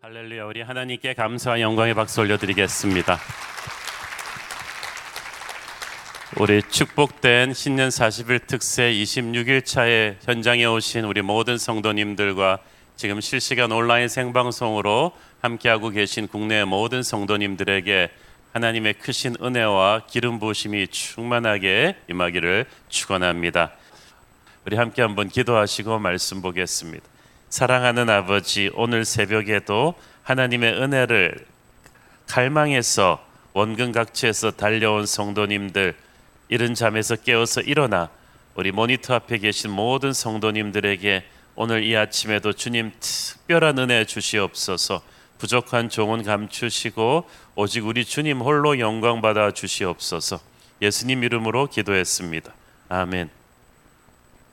할렐루야 0.00 0.44
우리 0.44 0.62
하나님께 0.62 1.14
감사와 1.14 1.60
영광의 1.60 1.92
박수 1.94 2.20
올려드리겠습니다. 2.20 3.18
우리 6.36 6.62
축복된 6.62 7.52
신년 7.52 7.88
40일 7.88 8.46
특세 8.46 8.92
26일 8.92 9.64
차에 9.64 10.18
현장에 10.22 10.66
오신 10.66 11.04
우리 11.04 11.20
모든 11.20 11.58
성도님들과 11.58 12.60
지금 12.94 13.20
실시간 13.20 13.72
온라인 13.72 14.06
생방송으로 14.06 15.10
함께하고 15.40 15.90
계신 15.90 16.28
국내 16.28 16.62
모든 16.62 17.02
성도님들에게 17.02 18.08
하나님의 18.52 18.94
크신 18.94 19.34
은혜와 19.42 20.02
기름 20.06 20.38
부으심이 20.38 20.86
충만하게 20.86 21.96
임하기를 22.08 22.66
축원합니다. 22.88 23.72
우리 24.64 24.76
함께 24.76 25.02
한번 25.02 25.28
기도하시고 25.28 25.98
말씀 25.98 26.40
보겠습니다. 26.40 27.17
사랑하는 27.50 28.10
아버지, 28.10 28.70
오늘 28.74 29.04
새벽에도 29.06 29.94
하나님의 30.22 30.74
은혜를 30.74 31.46
갈망해서 32.26 33.24
원근 33.54 33.92
각지에서 33.92 34.50
달려온 34.50 35.06
성도님들 35.06 35.96
이른 36.48 36.74
잠에서 36.74 37.16
깨어서 37.16 37.62
일어나 37.62 38.10
우리 38.54 38.70
모니터 38.70 39.14
앞에 39.14 39.38
계신 39.38 39.70
모든 39.70 40.12
성도님들에게 40.12 41.24
오늘 41.54 41.84
이 41.84 41.96
아침에도 41.96 42.52
주님 42.52 42.92
특별한 43.00 43.78
은혜 43.78 44.04
주시옵소서. 44.04 45.02
부족한 45.38 45.88
종은 45.88 46.24
감추시고 46.24 47.28
오직 47.54 47.86
우리 47.86 48.04
주님 48.04 48.40
홀로 48.40 48.78
영광 48.78 49.22
받아 49.22 49.52
주시옵소서. 49.52 50.38
예수님 50.82 51.24
이름으로 51.24 51.68
기도했습니다. 51.68 52.52
아멘. 52.88 53.37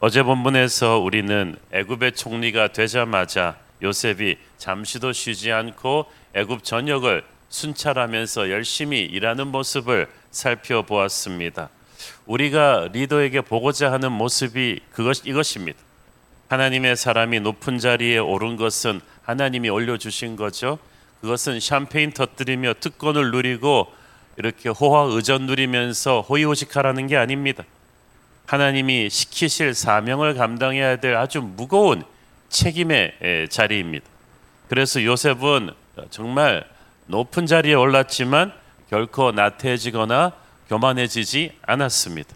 어제 0.07 0.21
본문에서 0.21 0.99
우리는 0.99 1.55
애굽의 1.71 2.11
총리가 2.11 2.67
되자마자 2.67 3.57
요셉이 3.81 4.37
잠시도 4.59 5.13
쉬지 5.13 5.51
않고 5.51 6.05
애굽 6.35 6.63
전역을 6.63 7.23
순찰하면서 7.49 8.51
열심히 8.51 8.99
일하는 8.99 9.47
모습을 9.47 10.07
살펴보았습니다. 10.29 11.69
우리가 12.27 12.89
리더에게 12.93 13.41
보고자 13.41 13.91
하는 13.91 14.11
모습이 14.11 14.81
그것 14.91 15.25
이것입니다. 15.25 15.79
하나님의 16.49 16.97
사람이 16.97 17.39
높은 17.39 17.79
자리에 17.79 18.19
오른 18.19 18.57
것은 18.57 19.01
하나님이 19.23 19.69
올려 19.69 19.97
주신 19.97 20.35
거죠. 20.35 20.77
그것은 21.21 21.59
샴페인 21.59 22.11
터뜨리며 22.11 22.75
특권을 22.79 23.31
누리고 23.31 23.91
이렇게 24.37 24.69
호화 24.69 25.15
의전 25.15 25.47
누리면서 25.47 26.21
호의호식하라는 26.21 27.07
게 27.07 27.17
아닙니다. 27.17 27.63
하나님이 28.45 29.09
시키실 29.09 29.73
사명을 29.73 30.35
감당해야 30.35 30.97
될 30.97 31.15
아주 31.15 31.41
무거운 31.41 32.03
책임의 32.49 33.47
자리입니다. 33.49 34.05
그래서 34.69 35.03
요셉은 35.03 35.71
정말 36.09 36.65
높은 37.07 37.45
자리에 37.45 37.73
올랐지만 37.73 38.53
결코 38.89 39.31
나태해지거나 39.31 40.33
교만해지지 40.69 41.53
않았습니다. 41.63 42.35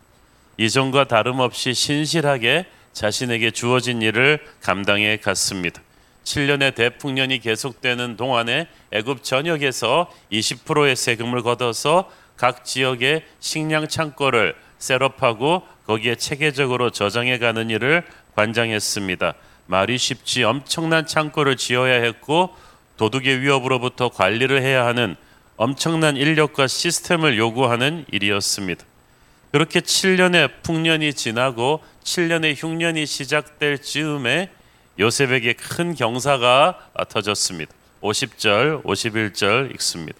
이전과 0.58 1.06
다름없이 1.06 1.74
신실하게 1.74 2.66
자신에게 2.94 3.52
주어진 3.52 4.02
일을 4.02 4.46
감당해 4.62 5.18
갔습니다. 5.18 5.82
7년의 6.24 6.76
대풍년이 6.76 7.40
계속되는 7.40 8.18
동안에 8.18 8.68
애굽 8.92 9.24
전역에서 9.24 10.12
20%의 10.32 10.96
세금을 10.96 11.44
걷어서 11.44 12.12
각 12.36 12.66
지역의 12.66 13.24
식량 13.40 13.88
창고를 13.88 14.56
setup하고 14.80 15.64
거기에 15.86 16.16
체계적으로 16.16 16.90
저장해 16.90 17.38
가는 17.38 17.70
일을 17.70 18.04
관장했습니다. 18.36 19.34
말이 19.68 19.98
쉽지 19.98 20.44
엄청난 20.44 21.06
창고를 21.06 21.58
지어야 21.58 22.02
했고 22.02 22.56
도둑의 22.98 23.42
위협으로부터 23.42 24.10
관리를 24.10 24.62
해야 24.62 24.86
하는 24.86 25.16
엄청난 25.58 26.18
인력과 26.18 26.68
시스템을 26.68 27.38
요구하는 27.38 28.06
일이었습니다. 28.12 28.84
그렇게 29.52 29.80
7년의 29.80 30.52
풍년이 30.64 31.14
지나고 31.14 31.84
7년의 32.04 32.56
흉년이 32.58 33.06
시작될 33.06 33.82
즈음에 33.82 34.50
요셉에게 35.00 35.54
큰 35.54 35.96
경사가 35.96 36.92
터졌습니다. 37.10 37.72
50절, 38.02 38.84
51절 38.84 39.74
읽습니다. 39.76 40.18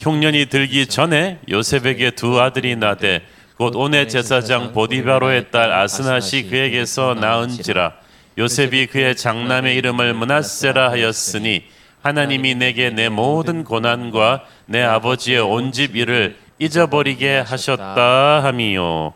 흉년이 0.00 0.46
들기 0.46 0.86
전에 0.86 1.38
요셉에게 1.48 2.12
두 2.12 2.40
아들이 2.40 2.76
나되 2.76 3.24
곧 3.56 3.76
온의 3.76 4.08
제사장 4.08 4.72
보디바로의 4.72 5.50
딸 5.50 5.72
아스낫이 5.72 6.48
그에게서 6.50 7.14
낳은지라 7.14 7.92
요셉이 8.36 8.86
그의 8.88 9.14
장남의 9.16 9.76
이름을 9.76 10.12
문하세라 10.14 10.90
하였으니 10.90 11.64
하나님이 12.02 12.56
내게 12.56 12.90
내 12.90 13.08
모든 13.08 13.62
고난과 13.64 14.44
내 14.66 14.82
아버지의 14.82 15.40
온 15.40 15.72
집 15.72 15.96
일을 15.96 16.36
잊어버리게 16.58 17.38
하셨다 17.38 18.42
함이요. 18.44 19.12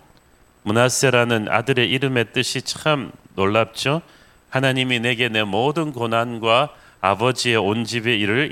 문하세라는 0.63 1.49
아들의 1.51 1.89
이름의 1.91 2.27
뜻이 2.33 2.63
참 2.63 3.13
놀랍죠. 3.35 4.03
하나님이 4.51 5.01
내게 5.01 5.29
내 5.29 5.43
모든 5.43 5.93
고난과 5.93 6.71
아버지의 7.01 7.57
온 7.57 7.85
집의 7.85 8.19
일을 8.21 8.51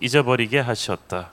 잊어버리게 0.00 0.58
하셨다. 0.60 1.30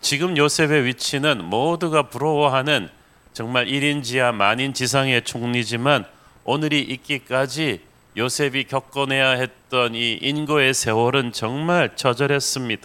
지금 0.00 0.36
요셉의 0.36 0.84
위치는 0.84 1.44
모두가 1.44 2.04
부러워하는 2.04 2.88
정말 3.32 3.66
1인 3.66 4.02
지하 4.02 4.32
만인 4.32 4.74
지상의 4.74 5.22
총리지만 5.24 6.04
오늘이 6.44 6.80
있기까지 6.80 7.80
요셉이 8.16 8.64
겪어내야 8.64 9.30
했던 9.30 9.94
이 9.94 10.14
인고의 10.14 10.74
세월은 10.74 11.32
정말 11.32 11.94
처절했습니다. 11.94 12.82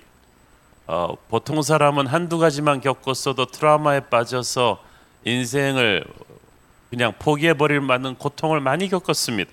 어, 0.87 1.15
보통 1.29 1.63
사람은 1.63 2.05
한두 2.05 2.37
가지만 2.37 2.79
겪었어도 2.79 3.47
트라우마에 3.47 4.01
빠져서 4.01 4.83
인생을 5.23 6.05
그냥 6.91 7.13
포기해버릴 7.17 7.81
만한 7.81 8.15
고통을 8.15 8.59
많이 8.59 8.87
겪었습니다. 8.87 9.51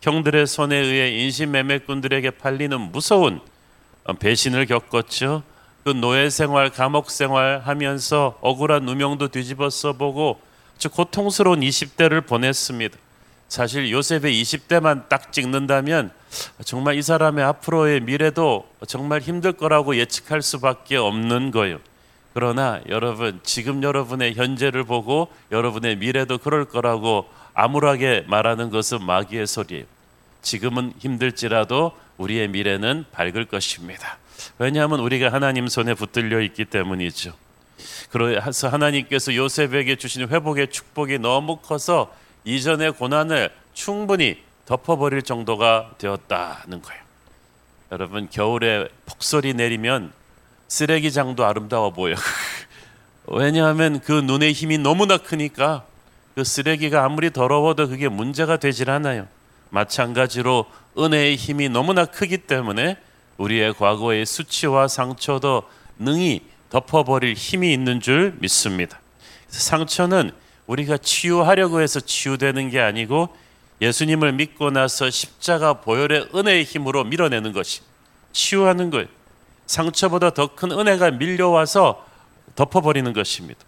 형들의 0.00 0.46
손에 0.46 0.76
의해 0.76 1.10
인신매매꾼들에게 1.22 2.30
팔리는 2.30 2.80
무서운 2.80 3.40
배신을 4.18 4.66
겪었죠. 4.66 5.42
그 5.84 5.90
노예 5.90 6.30
생활, 6.30 6.70
감옥 6.70 7.10
생활 7.10 7.60
하면서 7.62 8.38
억울한 8.40 8.86
누명도 8.86 9.28
뒤집어 9.28 9.68
써보고 9.68 10.40
아주 10.76 10.88
고통스러운 10.88 11.60
20대를 11.60 12.26
보냈습니다. 12.26 12.96
사실 13.48 13.92
요셉의 13.92 14.42
20대만 14.42 15.10
딱 15.10 15.30
찍는다면 15.30 16.10
정말 16.64 16.96
이 16.96 17.02
사람의 17.02 17.44
앞으로의 17.44 18.00
미래도 18.00 18.66
정말 18.88 19.20
힘들 19.20 19.52
거라고 19.52 19.96
예측할 19.96 20.40
수밖에 20.40 20.96
없는 20.96 21.50
거예요. 21.50 21.78
그러나 22.32 22.80
여러분, 22.88 23.38
지금 23.42 23.82
여러분의 23.82 24.34
현재를 24.34 24.84
보고 24.84 25.28
여러분의 25.52 25.96
미래도 25.96 26.38
그럴 26.38 26.64
거라고 26.64 27.28
암울하게 27.52 28.24
말하는 28.26 28.70
것은 28.70 29.04
마귀의 29.04 29.46
소리예요. 29.46 29.84
지금은 30.40 30.94
힘들지라도 30.98 31.92
우리의 32.16 32.48
미래는 32.48 33.04
밝을 33.12 33.44
것입니다. 33.44 34.18
왜냐하면 34.58 35.00
우리가 35.00 35.32
하나님 35.32 35.68
손에 35.68 35.94
붙들려 35.94 36.40
있기 36.40 36.64
때문이죠. 36.66 37.34
그래서 38.10 38.68
하나님께서 38.68 39.34
요셉에게 39.34 39.96
주신 39.96 40.28
회복의 40.28 40.70
축복이 40.70 41.18
너무 41.18 41.56
커서 41.56 42.14
이전의 42.44 42.92
고난을 42.92 43.50
충분히 43.72 44.42
덮어버릴 44.66 45.22
정도가 45.22 45.92
되었다는 45.98 46.82
거예요. 46.82 47.02
여러분 47.92 48.28
겨울에 48.30 48.88
폭설이 49.06 49.54
내리면 49.54 50.12
쓰레기장도 50.68 51.44
아름다워 51.44 51.90
보여. 51.90 52.14
왜냐하면 53.26 54.00
그 54.00 54.12
눈의 54.12 54.52
힘이 54.52 54.78
너무나 54.78 55.16
크니까 55.16 55.84
그 56.34 56.44
쓰레기가 56.44 57.04
아무리 57.04 57.30
더러워도 57.30 57.88
그게 57.88 58.08
문제가 58.08 58.56
되질 58.56 58.90
않아요. 58.90 59.26
마찬가지로 59.70 60.66
은혜의 60.98 61.36
힘이 61.36 61.68
너무나 61.68 62.04
크기 62.04 62.38
때문에 62.38 62.96
우리의 63.38 63.74
과거의 63.74 64.26
수치와 64.26 64.88
상처도 64.88 65.64
능히 65.98 66.42
덮어버릴 66.70 67.34
힘이 67.34 67.72
있는 67.72 68.00
줄 68.00 68.34
믿습니다. 68.40 69.00
상처는 69.48 70.32
우리가 70.66 70.96
치유하려고 70.96 71.80
해서 71.80 72.00
치유되는 72.00 72.70
게 72.70 72.80
아니고 72.80 73.28
예수님을 73.80 74.32
믿고 74.32 74.70
나서 74.70 75.10
십자가 75.10 75.74
보혈의 75.74 76.30
은혜의 76.34 76.64
힘으로 76.64 77.04
밀어내는 77.04 77.52
것이 77.52 77.82
치유하는 78.32 78.90
거예요. 78.90 79.06
상처보다 79.66 80.30
더 80.30 80.48
큰 80.54 80.72
은혜가 80.72 81.12
밀려와서 81.12 82.04
덮어버리는 82.54 83.12
것입니다. 83.12 83.60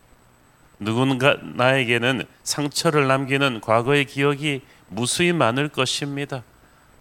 누군가 0.79 1.37
나에게는 1.43 2.25
상처를 2.45 3.07
남기는 3.07 3.61
과거의 3.61 4.05
기억이 4.05 4.63
무수히 4.89 5.33
많을 5.33 5.69
것입니다. 5.69 6.43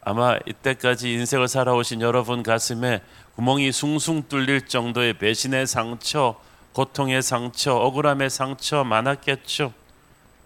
아마 0.08 0.38
이때까지 0.46 1.12
인생을 1.12 1.48
살아오신 1.48 2.02
여러분 2.02 2.44
가슴에 2.44 3.02
구멍이 3.36 3.72
숭숭 3.72 4.28
뚫릴 4.30 4.68
정도의 4.68 5.16
배신의 5.16 5.66
상처, 5.66 6.40
고통의 6.74 7.24
상처, 7.24 7.74
억울함의 7.74 8.30
상처 8.30 8.84
많았겠죠. 8.84 9.74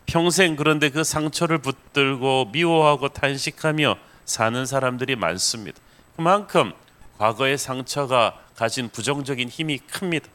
평생 0.06 0.56
그런데 0.56 0.90
그 0.90 1.04
상처를 1.04 1.58
붙들고 1.58 2.52
미워하고 2.54 3.10
탄식하며 3.10 3.98
사는 4.24 4.66
사람들이 4.66 5.18
많습니다. 5.18 5.78
그만큼 6.16 6.72
과거의 7.18 7.58
상처가 7.58 8.40
가진 8.56 8.88
부정적인 8.88 9.50
힘이 9.50 9.80
큽니다. 9.80 10.30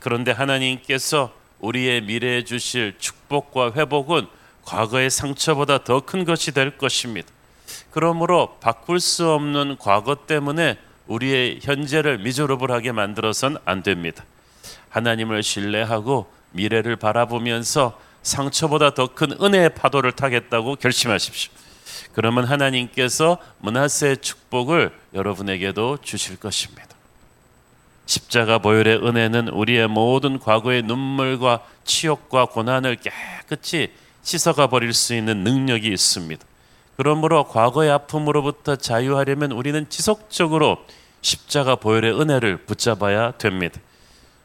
그런데 0.00 0.32
하나님께서 0.32 1.32
우리의 1.60 2.00
미래에 2.00 2.42
주실 2.42 2.96
축복과 2.98 3.74
회복은 3.74 4.26
과거의 4.64 5.08
상처보다 5.08 5.84
더 5.84 6.00
큰 6.00 6.24
것이 6.24 6.50
될 6.50 6.76
것입니다. 6.76 7.35
그러므로 7.96 8.58
바꿀 8.60 9.00
수 9.00 9.30
없는 9.30 9.76
과거 9.78 10.26
때문에 10.26 10.76
우리의 11.06 11.60
현재를 11.62 12.18
미저러블하게 12.18 12.92
만들어선 12.92 13.56
안 13.64 13.82
됩니다. 13.82 14.22
하나님을 14.90 15.42
신뢰하고 15.42 16.30
미래를 16.50 16.96
바라보면서 16.96 17.98
상처보다 18.22 18.92
더 18.92 19.06
큰 19.14 19.32
은혜의 19.40 19.70
파도를 19.70 20.12
타겠다고 20.12 20.76
결심하십시오. 20.76 21.50
그러면 22.12 22.44
하나님께서 22.44 23.38
문하세의 23.60 24.18
축복을 24.18 24.92
여러분에게도 25.14 25.96
주실 26.02 26.38
것입니다. 26.38 26.88
십자가 28.04 28.58
보혈의 28.58 29.06
은혜는 29.06 29.48
우리의 29.48 29.88
모든 29.88 30.38
과거의 30.38 30.82
눈물과 30.82 31.64
치욕과 31.84 32.44
고난을 32.44 32.96
깨끗이 32.96 33.90
씻어가 34.22 34.66
버릴 34.66 34.92
수 34.92 35.14
있는 35.14 35.44
능력이 35.44 35.88
있습니다. 35.88 36.44
그러므로 36.96 37.44
과거의 37.44 37.90
아픔으로부터 37.90 38.76
자유하려면 38.76 39.52
우리는 39.52 39.88
지속적으로 39.88 40.78
십자가 41.20 41.76
보혈의 41.76 42.18
은혜를 42.18 42.58
붙잡아야 42.64 43.32
됩니다. 43.32 43.80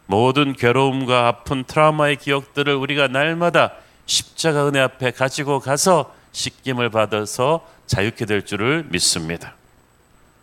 모든 0.06 0.54
괴로움과 0.54 1.28
아픈 1.28 1.64
트라우마의 1.64 2.18
기억들을 2.18 2.74
우리가 2.76 3.08
날마다 3.08 3.72
십자가 4.06 4.68
은혜 4.68 4.80
앞에 4.80 5.12
가지고 5.12 5.60
가서 5.60 6.14
씻김을 6.34 6.90
받아서 6.90 7.66
자유케 7.88 8.26
될 8.26 8.46
줄을 8.46 8.86
믿습니다. 8.90 9.56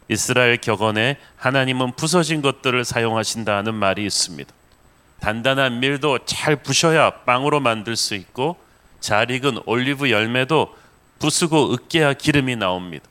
이스라엘 0.08 0.56
격언에 0.56 1.18
하나님은 1.36 1.92
부서진 1.92 2.40
것들을 2.40 2.82
사용하신다는 2.84 3.74
말이 3.74 4.06
있습니다. 4.06 4.50
단단한 5.20 5.80
밀도 5.80 6.20
잘 6.24 6.56
부셔야 6.56 7.10
빵으로 7.24 7.60
만들 7.60 7.96
수 7.96 8.14
있고 8.14 8.56
잘 9.00 9.30
익은 9.30 9.60
올리브 9.66 10.10
열매도 10.10 10.74
부수고 11.18 11.72
으깨야 11.72 12.14
기름이 12.14 12.56
나옵니다. 12.56 13.04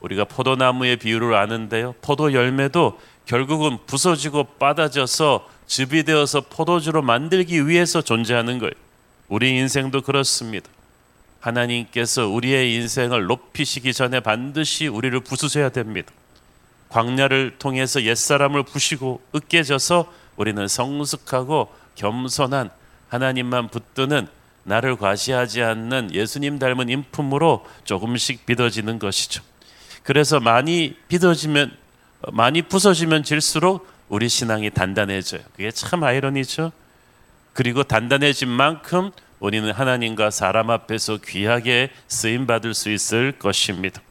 우리가 0.00 0.24
포도나무의 0.24 0.96
비유를 0.96 1.34
아는데요. 1.34 1.94
포도 2.02 2.32
열매도 2.32 3.00
결국은 3.24 3.78
부서지고 3.86 4.44
빠다져서 4.58 5.48
즙이 5.66 6.04
되어서 6.04 6.42
포도주로 6.42 7.02
만들기 7.02 7.66
위해서 7.66 8.00
존재하는 8.02 8.58
거예요. 8.58 8.72
우리 9.28 9.56
인생도 9.56 10.02
그렇습니다. 10.02 10.68
하나님께서 11.40 12.28
우리의 12.28 12.74
인생을 12.74 13.26
높이시기 13.26 13.92
전에 13.92 14.20
반드시 14.20 14.86
우리를 14.86 15.18
부수셔야 15.20 15.70
됩니다. 15.70 16.12
광야를 16.88 17.56
통해서 17.58 18.02
옛사람을 18.02 18.62
부시고 18.62 19.20
으깨져서 19.34 20.12
우리는 20.36 20.68
성숙하고 20.68 21.72
겸손한 21.96 22.70
하나님만 23.08 23.68
붙드는 23.68 24.28
나를 24.66 24.96
과시하지 24.96 25.62
않는 25.62 26.12
예수님 26.12 26.58
닮은 26.58 26.88
인품으로 26.88 27.64
조금씩 27.84 28.46
빚어지는 28.46 28.98
것이죠. 28.98 29.42
그래서 30.02 30.40
많이 30.40 30.96
빚어지면 31.08 31.76
많이 32.32 32.62
부서지면 32.62 33.22
질수록 33.22 33.88
우리 34.08 34.28
신앙이 34.28 34.70
단단해져요. 34.70 35.40
그게 35.52 35.70
참 35.70 36.02
아이러니죠. 36.02 36.72
그리고 37.52 37.84
단단해진 37.84 38.48
만큼 38.48 39.10
우리는 39.38 39.70
하나님과 39.70 40.30
사람 40.30 40.70
앞에서 40.70 41.18
귀하게 41.24 41.90
쓰임 42.08 42.46
받을 42.46 42.74
수 42.74 42.90
있을 42.90 43.32
것입니다. 43.32 44.02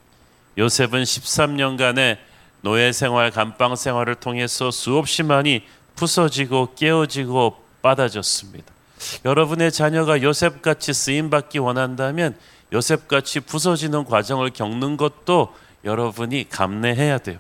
요셉은 0.58 1.04
13년간의 1.04 2.18
노예 2.62 2.92
생활, 2.94 3.30
감방 3.32 3.76
생활을 3.76 4.16
통해서 4.16 4.72
수없이 4.72 5.22
많이 5.22 5.64
부서지고 5.96 6.76
깨어지고 6.76 7.62
빠다졌습니다. 7.82 8.75
여러분의 9.24 9.72
자녀가 9.72 10.22
요셉같이 10.22 10.94
쓰임 10.94 11.30
받기 11.30 11.60
원한다면 11.60 12.36
요셉같이 12.74 13.40
부서지는 13.42 14.06
과정을 14.06 14.52
겪는 14.52 14.98
것도 14.98 15.56
여러분이 15.84 16.50
감내해야 16.50 17.20
돼요. 17.20 17.40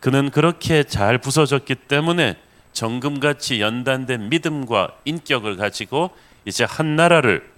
그는 0.00 0.30
그렇게 0.30 0.82
잘 0.82 1.18
부서졌기 1.18 1.74
때문에 1.74 2.36
정금같이 2.72 3.60
연단된 3.60 4.28
믿음과 4.28 4.92
인격을 5.04 5.56
가지고 5.56 6.10
이제 6.44 6.64
한 6.64 6.96
나라를 6.96 7.48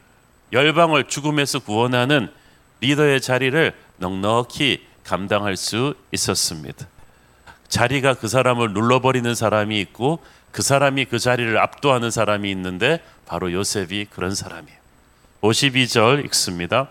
열방을 0.52 1.05
죽음에서 1.05 1.61
구원하는 1.61 2.31
리더의 2.81 3.20
자리를 3.20 3.73
넉넉히 3.99 4.87
감당할 5.05 5.56
수 5.56 5.94
있었습니다. 6.12 6.87
자리가 7.69 8.14
그 8.14 8.29
사람을 8.29 8.73
눌러버리는 8.73 9.34
사람이 9.34 9.81
있고 9.81 10.19
그 10.53 10.63
사람이 10.63 11.07
그 11.07 11.19
자리를 11.19 11.59
압도하는 11.59 12.11
사람이 12.11 12.51
있는데 12.51 13.03
바로 13.27 13.53
요셉이 13.53 14.07
그런 14.11 14.35
사람이에요. 14.35 14.79
52절 15.41 16.25
읽습니다. 16.27 16.89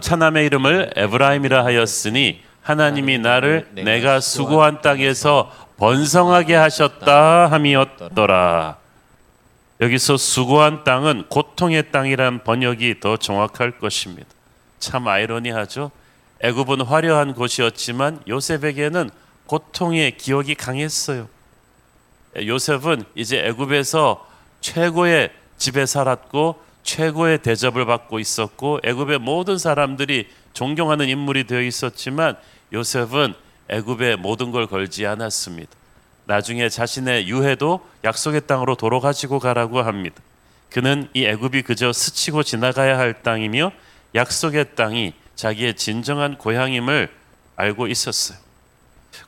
차남의 0.00 0.46
이름을 0.46 0.92
에브라임이라 0.96 1.64
하였으니 1.64 2.42
하나님이 2.62 3.18
나를 3.18 3.68
내가 3.72 4.20
수고한 4.20 4.82
땅에서 4.82 5.50
번성하게 5.78 6.54
하셨다 6.54 7.50
함이었더라. 7.50 8.76
여기서 9.80 10.18
수고한 10.18 10.84
땅은 10.84 11.28
고통의 11.28 11.90
땅이란 11.90 12.44
번역이 12.44 13.00
더 13.00 13.16
정확할 13.16 13.78
것입니다. 13.78 14.28
참 14.78 15.08
아이러니하죠. 15.08 15.90
애굽은 16.42 16.82
화려한 16.82 17.34
곳이었지만 17.34 18.22
요셉에게는 18.28 19.10
고통의 19.50 20.16
기억이 20.16 20.54
강했어요. 20.54 21.28
요셉은 22.36 23.02
이제 23.16 23.44
애굽에서 23.46 24.24
최고의 24.60 25.32
집에 25.58 25.86
살았고 25.86 26.62
최고의 26.84 27.42
대접을 27.42 27.84
받고 27.84 28.20
있었고 28.20 28.78
애굽의 28.84 29.18
모든 29.18 29.58
사람들이 29.58 30.28
존경하는 30.52 31.08
인물이 31.08 31.48
되어 31.48 31.62
있었지만 31.62 32.36
요셉은 32.72 33.34
애굽의 33.68 34.18
모든 34.18 34.52
걸 34.52 34.68
걸지 34.68 35.04
않았습니다. 35.04 35.72
나중에 36.26 36.68
자신의 36.68 37.26
유해도 37.26 37.84
약속의 38.04 38.46
땅으로 38.46 38.76
도로 38.76 39.00
가지고 39.00 39.40
가라고 39.40 39.82
합니다. 39.82 40.22
그는 40.70 41.08
이 41.12 41.24
애굽이 41.24 41.62
그저 41.62 41.92
스치고 41.92 42.44
지나가야 42.44 42.96
할 42.96 43.24
땅이며 43.24 43.72
약속의 44.14 44.76
땅이 44.76 45.12
자기의 45.34 45.74
진정한 45.74 46.38
고향임을 46.38 47.12
알고 47.56 47.88
있었어요. 47.88 48.49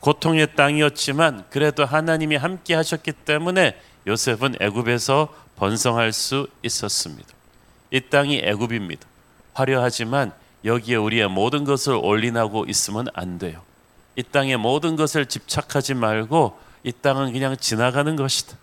고통의 0.02 0.56
땅이었지만 0.56 1.44
그래도 1.48 1.84
하나님이 1.84 2.34
함께 2.34 2.74
하셨기 2.74 3.12
때문에 3.12 3.80
요셉은 4.08 4.56
애굽에서 4.60 5.28
번성할 5.54 6.12
수 6.12 6.48
있었습니다. 6.64 7.28
이 7.92 8.00
땅이 8.00 8.42
애굽입니다. 8.44 9.06
화려하지만 9.54 10.32
여기에 10.64 10.96
우리의 10.96 11.28
모든 11.28 11.62
것을 11.62 11.94
올인하고 11.94 12.64
있으면 12.66 13.06
안 13.14 13.38
돼요. 13.38 13.62
이 14.16 14.24
땅의 14.24 14.56
모든 14.56 14.96
것을 14.96 15.26
집착하지 15.26 15.94
말고 15.94 16.58
이 16.82 16.90
땅은 16.90 17.32
그냥 17.32 17.56
지나가는 17.56 18.16
것이다. 18.16 18.56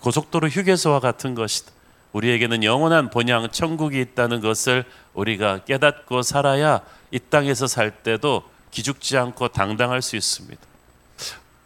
고속도로 0.00 0.48
휴게소와 0.48 1.00
같은 1.00 1.34
것이다. 1.34 1.70
우리에게는 2.12 2.64
영원한 2.64 3.10
본향 3.10 3.50
천국이 3.50 4.00
있다는 4.00 4.40
것을 4.40 4.86
우리가 5.12 5.64
깨닫고 5.64 6.22
살아야 6.22 6.80
이 7.10 7.18
땅에서 7.18 7.66
살 7.66 7.90
때도 7.90 8.42
기죽지 8.72 9.16
않고 9.16 9.48
당당할 9.48 10.02
수 10.02 10.16
있습니다. 10.16 10.60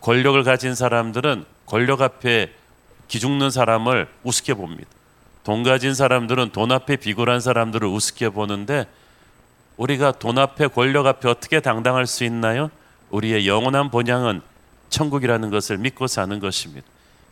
권력을 0.02 0.42
가진 0.44 0.74
사람들은 0.74 1.46
권력 1.64 2.02
앞에 2.02 2.52
기죽는 3.08 3.50
사람을 3.50 4.08
우습게 4.22 4.54
봅니다. 4.54 4.90
돈 5.42 5.62
가진 5.62 5.94
사람들은 5.94 6.50
돈 6.50 6.72
앞에 6.72 6.96
비굴한 6.96 7.40
사람들을 7.40 7.88
우습게 7.88 8.30
보는데 8.30 8.86
우리가 9.76 10.12
돈 10.12 10.38
앞에 10.38 10.68
권력 10.68 11.06
앞에 11.06 11.28
어떻게 11.28 11.60
당당할 11.60 12.06
수 12.06 12.24
있나요? 12.24 12.70
우리의 13.10 13.46
영원한 13.46 13.90
본향은 13.90 14.42
천국이라는 14.88 15.50
것을 15.50 15.78
믿고 15.78 16.06
사는 16.06 16.38
것입니다. 16.40 16.86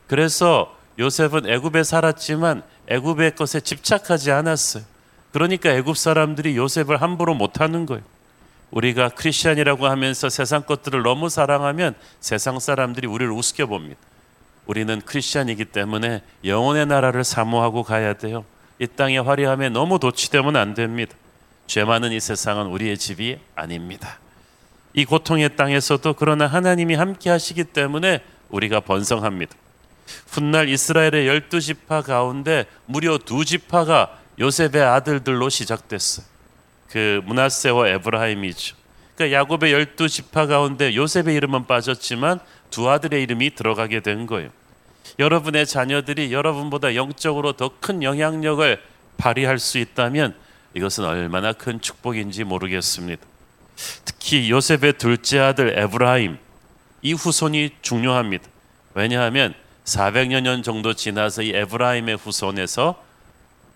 그래서 0.07 0.75
요셉은 0.97 1.49
애굽에 1.49 1.83
살았지만 1.83 2.63
애굽의 2.87 3.35
것에 3.35 3.59
집착하지 3.59 4.31
않았어요. 4.31 4.83
그러니까 5.33 5.71
애굽 5.71 5.97
사람들이 5.97 6.55
요셉을 6.55 7.01
함부로 7.01 7.33
못 7.33 7.59
하는 7.59 7.85
거예요. 7.85 8.03
우리가 8.75 9.09
크리스천이라고 9.09 9.87
하면서 9.87 10.29
세상 10.29 10.63
것들을 10.63 11.01
너무 11.01 11.29
사랑하면 11.29 11.95
세상 12.19 12.59
사람들이 12.59 13.07
우리를 13.07 13.31
우습게 13.31 13.65
봅니다. 13.65 13.99
우리는 14.65 15.01
크리스천이기 15.01 15.65
때문에 15.65 16.21
영혼의 16.43 16.85
나라를 16.85 17.23
사모하고 17.23 17.83
가야 17.83 18.13
돼요. 18.13 18.43
이 18.79 18.85
땅의 18.87 19.23
화려함에 19.23 19.69
너무 19.69 19.97
도취되면 19.97 20.57
안 20.57 20.73
됩니다. 20.73 21.15
죄 21.67 21.85
많은 21.85 22.11
이 22.11 22.19
세상은 22.19 22.67
우리의 22.67 22.97
집이 22.97 23.39
아닙니다. 23.55 24.19
이 24.93 25.05
고통의 25.05 25.55
땅에서도 25.55 26.13
그러나 26.13 26.45
하나님이 26.45 26.95
함께 26.95 27.29
하시기 27.29 27.63
때문에 27.63 28.23
우리가 28.49 28.81
번성합니다. 28.81 29.55
훗날 30.27 30.67
이스라엘의 30.67 31.27
열두 31.27 31.61
지파 31.61 32.01
가운데 32.01 32.65
무려 32.85 33.17
두 33.17 33.45
지파가 33.45 34.19
요셉의 34.37 34.83
아들들로 34.83 35.47
시작됐어요. 35.47 36.34
그 36.89 37.21
문하세와 37.25 37.89
에브라임이죠. 37.89 38.75
그러니까 39.15 39.39
야곱의 39.39 39.71
열두 39.71 40.09
지파 40.09 40.47
가운데 40.47 40.95
요셉의 40.95 41.35
이름은 41.35 41.65
빠졌지만 41.67 42.39
두 42.69 42.89
아들의 42.89 43.21
이름이 43.23 43.55
들어가게 43.55 44.01
된 44.01 44.25
거예요. 44.27 44.49
여러분의 45.19 45.65
자녀들이 45.65 46.33
여러분보다 46.33 46.95
영적으로 46.95 47.53
더 47.53 47.69
큰 47.79 48.03
영향력을 48.03 48.81
발휘할 49.17 49.59
수 49.59 49.77
있다면 49.77 50.35
이것은 50.73 51.05
얼마나 51.05 51.53
큰 51.53 51.79
축복인지 51.79 52.43
모르겠습니다. 52.43 53.25
특히 54.03 54.49
요셉의 54.49 54.93
둘째 54.97 55.39
아들 55.39 55.77
에브라임 55.77 56.37
이 57.01 57.13
후손이 57.13 57.71
중요합니다. 57.81 58.45
왜냐하면 58.93 59.53
400여 59.85 60.41
년 60.41 60.63
정도 60.63 60.93
지나서 60.93 61.43
이 61.43 61.51
에브라임의 61.51 62.17
후손에서 62.17 63.01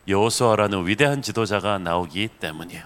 여호수아라는 0.07 0.87
위대한 0.87 1.21
지도자가 1.21 1.77
나오기 1.77 2.29
때문이에요. 2.39 2.83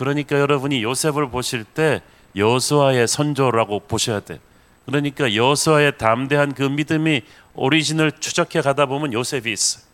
그러니까 0.00 0.40
여러분이 0.40 0.82
요셉을 0.82 1.28
보실 1.28 1.62
때 1.62 2.00
여호수아의 2.34 3.06
선조라고 3.06 3.80
보셔야 3.80 4.20
돼. 4.20 4.40
그러니까 4.86 5.34
여호수아의 5.34 5.98
담대한 5.98 6.54
그 6.54 6.62
믿음이 6.62 7.20
오리진을 7.54 8.12
추적해 8.18 8.62
가다 8.62 8.86
보면 8.86 9.12
요셉이 9.12 9.52
있어요. 9.52 9.84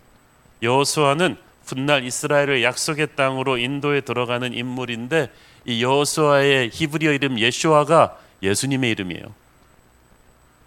여호수아는 0.62 1.36
훗날 1.66 2.04
이스라엘을 2.04 2.62
약속의 2.62 3.16
땅으로 3.16 3.58
인도에 3.58 4.02
들어가는 4.02 4.54
인물인데 4.54 5.28
이 5.64 5.82
여호수아의 5.82 6.70
히브리어 6.72 7.10
이름 7.12 7.40
예수아가 7.40 8.16
예수님의 8.44 8.92
이름이에요. 8.92 9.24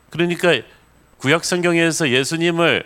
그러니까 0.09 0.49
구약 1.19 1.45
성경에서 1.45 2.09
예수님을 2.09 2.83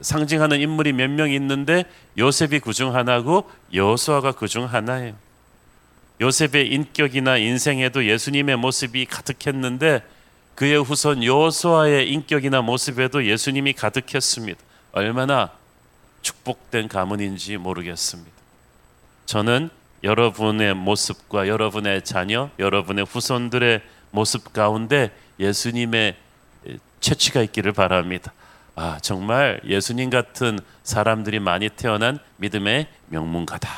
상징하는 0.00 0.60
인물이 0.60 0.92
몇 0.92 1.10
명 1.10 1.32
있는데 1.32 1.84
요셉이 2.16 2.60
그 2.60 2.72
중 2.72 2.94
하나고 2.94 3.50
여호수아가 3.74 4.30
그 4.32 4.46
중 4.46 4.64
하나예요. 4.72 5.14
요셉의 6.20 6.68
인격이나 6.68 7.36
인생에도 7.36 8.04
예수님의 8.04 8.56
모습이 8.56 9.06
가득했는데 9.06 10.02
그의 10.54 10.82
후손 10.82 11.22
여호수아의 11.22 12.10
인격이나 12.10 12.62
모습에도 12.62 13.24
예수님이 13.24 13.74
가득했습니다. 13.74 14.60
얼마나 14.92 15.52
축복된 16.22 16.88
가문인지 16.88 17.56
모르겠습니다. 17.58 18.32
저는 19.26 19.70
여러분의 20.02 20.74
모습과 20.74 21.46
여러분의 21.48 22.02
자녀, 22.04 22.50
여러분의 22.58 23.04
후손들의 23.04 23.82
모습 24.10 24.52
가운데 24.52 25.10
예수님의 25.38 26.16
채취가 27.00 27.42
있기를 27.42 27.72
바랍니다. 27.72 28.32
아, 28.74 28.98
정말 29.02 29.60
예수님 29.64 30.10
같은 30.10 30.58
사람들이 30.82 31.40
많이 31.40 31.68
태어난 31.68 32.18
믿음의 32.36 32.86
명문가다. 33.08 33.68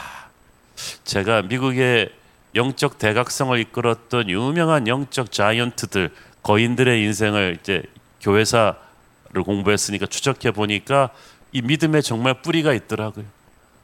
제가 1.04 1.42
미국의 1.42 2.10
영적 2.54 2.98
대각성을 2.98 3.58
이끌었던 3.58 4.28
유명한 4.28 4.88
영적 4.88 5.32
자이언트들 5.32 6.10
거인들의 6.42 7.02
인생을 7.04 7.58
이제 7.60 7.82
교회사를 8.20 8.74
공부했으니까 9.44 10.06
추적해 10.06 10.50
보니까 10.50 11.10
이 11.52 11.62
믿음에 11.62 12.00
정말 12.00 12.42
뿌리가 12.42 12.72
있더라고요. 12.72 13.24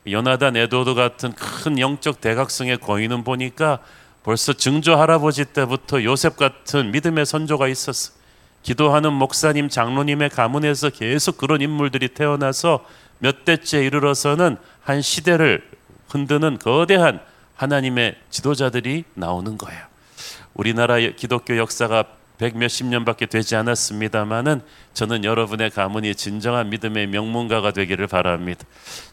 연하단 0.09 0.57
에도드 0.57 0.95
같은 0.95 1.33
큰 1.33 1.79
영적 1.79 2.21
대각성의 2.21 2.79
거인은 2.79 3.25
보니까 3.25 3.81
벌써 4.23 4.53
증조 4.53 4.97
할아버지 4.97 5.45
때부터 5.45 6.03
요셉 6.03 6.37
같은 6.37 6.91
믿음의 6.91 7.27
선조가 7.27 7.69
있었어. 7.69 8.13
기도하는 8.63 9.13
목사님, 9.13 9.69
장로님의 9.69 10.31
가문에서 10.31 10.91
계속 10.91 11.39
그런 11.39 11.61
인물들이 11.61 12.09
태어나서 12.09 12.85
몇 13.19 13.45
대째 13.45 13.85
이르러서는 13.85 14.57
한 14.83 15.03
시대를 15.03 15.63
흔드는 16.09 16.59
거대한 16.59 17.21
하나님의 17.57 18.17
지도자들이 18.31 19.05
나오는 19.15 19.59
거예요. 19.59 19.81
우리나라 20.55 20.99
기독교 20.99 21.57
역사가 21.57 22.05
백 22.39 22.57
몇십 22.57 22.87
년밖에 22.87 23.27
되지 23.27 23.57
않았습니다만은 23.57 24.61
저는 24.93 25.25
여러분의 25.25 25.71
가문이 25.71 26.15
진정한 26.15 26.69
믿음의 26.69 27.07
명문가가 27.07 27.73
되기를 27.73 28.07
바랍니다. 28.09 28.65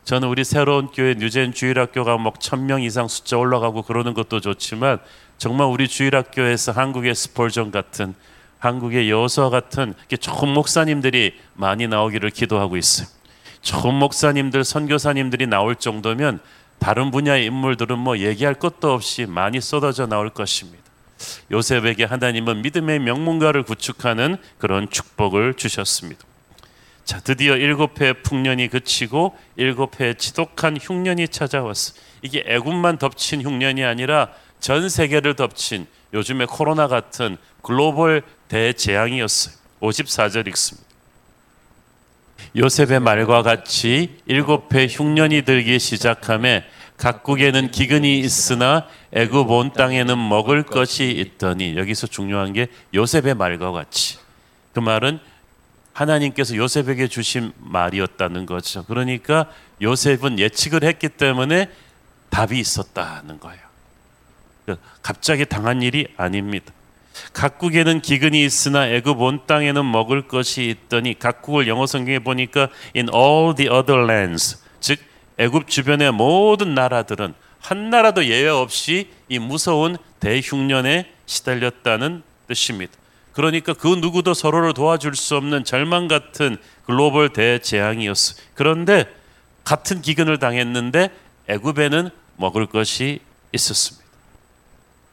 저는 0.03 0.27
우리 0.27 0.43
새로운 0.43 0.87
교회 0.87 1.15
뉴젠 1.15 1.53
주일학교가 1.53 2.17
뭐천명 2.17 2.81
이상 2.81 3.07
숫자 3.07 3.37
올라가고 3.37 3.83
그러는 3.83 4.13
것도 4.13 4.41
좋지만 4.41 4.99
정말 5.37 5.67
우리 5.67 5.87
주일학교에서 5.87 6.73
한국의 6.73 7.15
스폴전 7.15 7.71
같은 7.71 8.13
한국의 8.59 9.09
여서 9.09 9.49
같은 9.49 9.93
좋은 10.19 10.49
목사님들이 10.49 11.37
많이 11.53 11.87
나오기를 11.87 12.29
기도하고 12.29 12.77
있어요. 12.77 13.07
좋은 13.61 13.93
목사님들, 13.93 14.63
선교사님들이 14.65 15.47
나올 15.47 15.75
정도면 15.75 16.39
다른 16.79 17.11
분야의 17.11 17.45
인물들은 17.45 17.97
뭐 17.97 18.17
얘기할 18.17 18.55
것도 18.55 18.91
없이 18.91 19.25
많이 19.25 19.61
쏟아져 19.61 20.05
나올 20.05 20.29
것입니다. 20.29 20.83
요셉에게 21.51 22.03
하나님은 22.03 22.61
믿음의 22.61 22.99
명문가를 22.99 23.63
구축하는 23.63 24.37
그런 24.57 24.89
축복을 24.89 25.53
주셨습니다. 25.53 26.23
자, 27.05 27.19
드디어 27.19 27.55
일곱 27.55 28.01
해 28.01 28.13
풍년이 28.13 28.69
그치고 28.69 29.37
일곱 29.55 29.99
해 29.99 30.13
지독한 30.13 30.77
흉년이 30.77 31.27
찾아왔어. 31.27 31.93
이게 32.21 32.43
애굽만 32.47 32.97
덮친 32.97 33.41
흉년이 33.41 33.83
아니라 33.83 34.29
전 34.59 34.87
세계를 34.87 35.35
덮친 35.35 35.87
요즘의 36.13 36.47
코로나 36.47 36.87
같은 36.87 37.37
글로벌 37.61 38.23
대재앙이었어요. 38.47 39.55
54절 39.81 40.47
읽습니다. 40.49 40.92
요셉의 42.55 42.99
말과 42.99 43.41
같이 43.41 44.19
일곱 44.25 44.73
해 44.73 44.87
흉년이 44.89 45.43
들기 45.43 45.79
시작함에 45.79 46.65
각국에는 46.97 47.71
기근이 47.71 48.19
있으나 48.19 48.87
애굽 49.11 49.49
온 49.49 49.73
땅에는 49.73 50.29
먹을 50.29 50.63
것이 50.63 51.09
있더니 51.11 51.75
여기서 51.75 52.07
중요한 52.07 52.53
게 52.53 52.67
요셉의 52.93 53.33
말과 53.35 53.71
같이 53.71 54.17
그 54.73 54.79
말은 54.79 55.19
하나님께서 55.93 56.55
요셉에게 56.55 57.07
주신 57.07 57.51
말이었다는 57.57 58.45
거죠. 58.45 58.83
그러니까 58.85 59.47
요셉은 59.81 60.39
예측을 60.39 60.83
했기 60.83 61.09
때문에 61.09 61.69
답이 62.29 62.59
있었다는 62.59 63.39
거예요. 63.39 64.77
갑자기 65.01 65.45
당한 65.45 65.81
일이 65.81 66.07
아닙니다. 66.17 66.73
각국에는 67.33 68.01
기근이 68.01 68.43
있으나 68.43 68.87
애굽 68.87 69.21
온 69.21 69.41
땅에는 69.45 69.89
먹을 69.89 70.27
것이 70.27 70.69
있더니 70.69 71.17
각국을 71.17 71.67
영어 71.67 71.85
성경에 71.85 72.19
보니까 72.19 72.69
in 72.95 73.09
all 73.13 73.55
the 73.55 73.69
other 73.71 74.03
lands 74.03 74.63
즉 74.79 74.99
애굽 75.37 75.67
주변의 75.67 76.11
모든 76.11 76.75
나라들은 76.75 77.33
한 77.59 77.89
나라도 77.89 78.25
예외 78.25 78.49
없이 78.49 79.09
이 79.29 79.39
무서운 79.39 79.97
대흉년에 80.19 81.09
시달렸다는 81.25 82.23
뜻입니다. 82.47 82.93
그러니까 83.31 83.73
그 83.73 83.87
누구도 83.87 84.33
서로를 84.33 84.73
도와줄 84.73 85.15
수 85.15 85.35
없는 85.37 85.63
절망 85.63 86.07
같은 86.07 86.57
글로벌 86.85 87.29
대재앙이었어. 87.29 88.35
그런데 88.53 89.05
같은 89.63 90.01
기근을 90.01 90.39
당했는데 90.39 91.09
애굽에는 91.47 92.09
먹을 92.37 92.65
것이 92.65 93.19
있었습니다. 93.53 94.02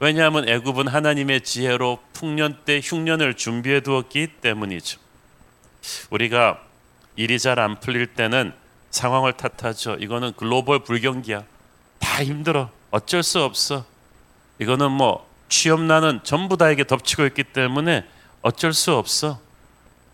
왜냐하면 0.01 0.49
애굽은 0.49 0.89
하나님의 0.89 1.43
지혜로 1.43 1.99
풍년 2.15 2.57
때 2.65 2.81
흉년을 2.83 3.35
준비해 3.35 3.81
두었기 3.81 4.29
때문이죠. 4.41 4.99
우리가 6.09 6.59
일이 7.17 7.39
잘 7.39 7.59
안 7.59 7.79
풀릴 7.81 8.07
때는 8.09 8.55
상황을 8.91 9.35
탓하죠. 9.35 9.97
이거는 10.01 10.33
글로벌 10.37 10.81
불경기야. 10.85 11.45
다 11.99 12.25
힘들어. 12.25 12.71
어쩔 12.91 13.23
수 13.23 13.43
없어. 13.43 13.85
이거는 14.59 14.91
뭐 14.91 15.29
취업난은 15.51 16.21
전부 16.23 16.57
다에게 16.57 16.85
덮치고 16.85 17.27
있기 17.27 17.45
때문에 17.45 18.07
어쩔 18.41 18.73
수 18.73 18.95
없어. 18.95 19.39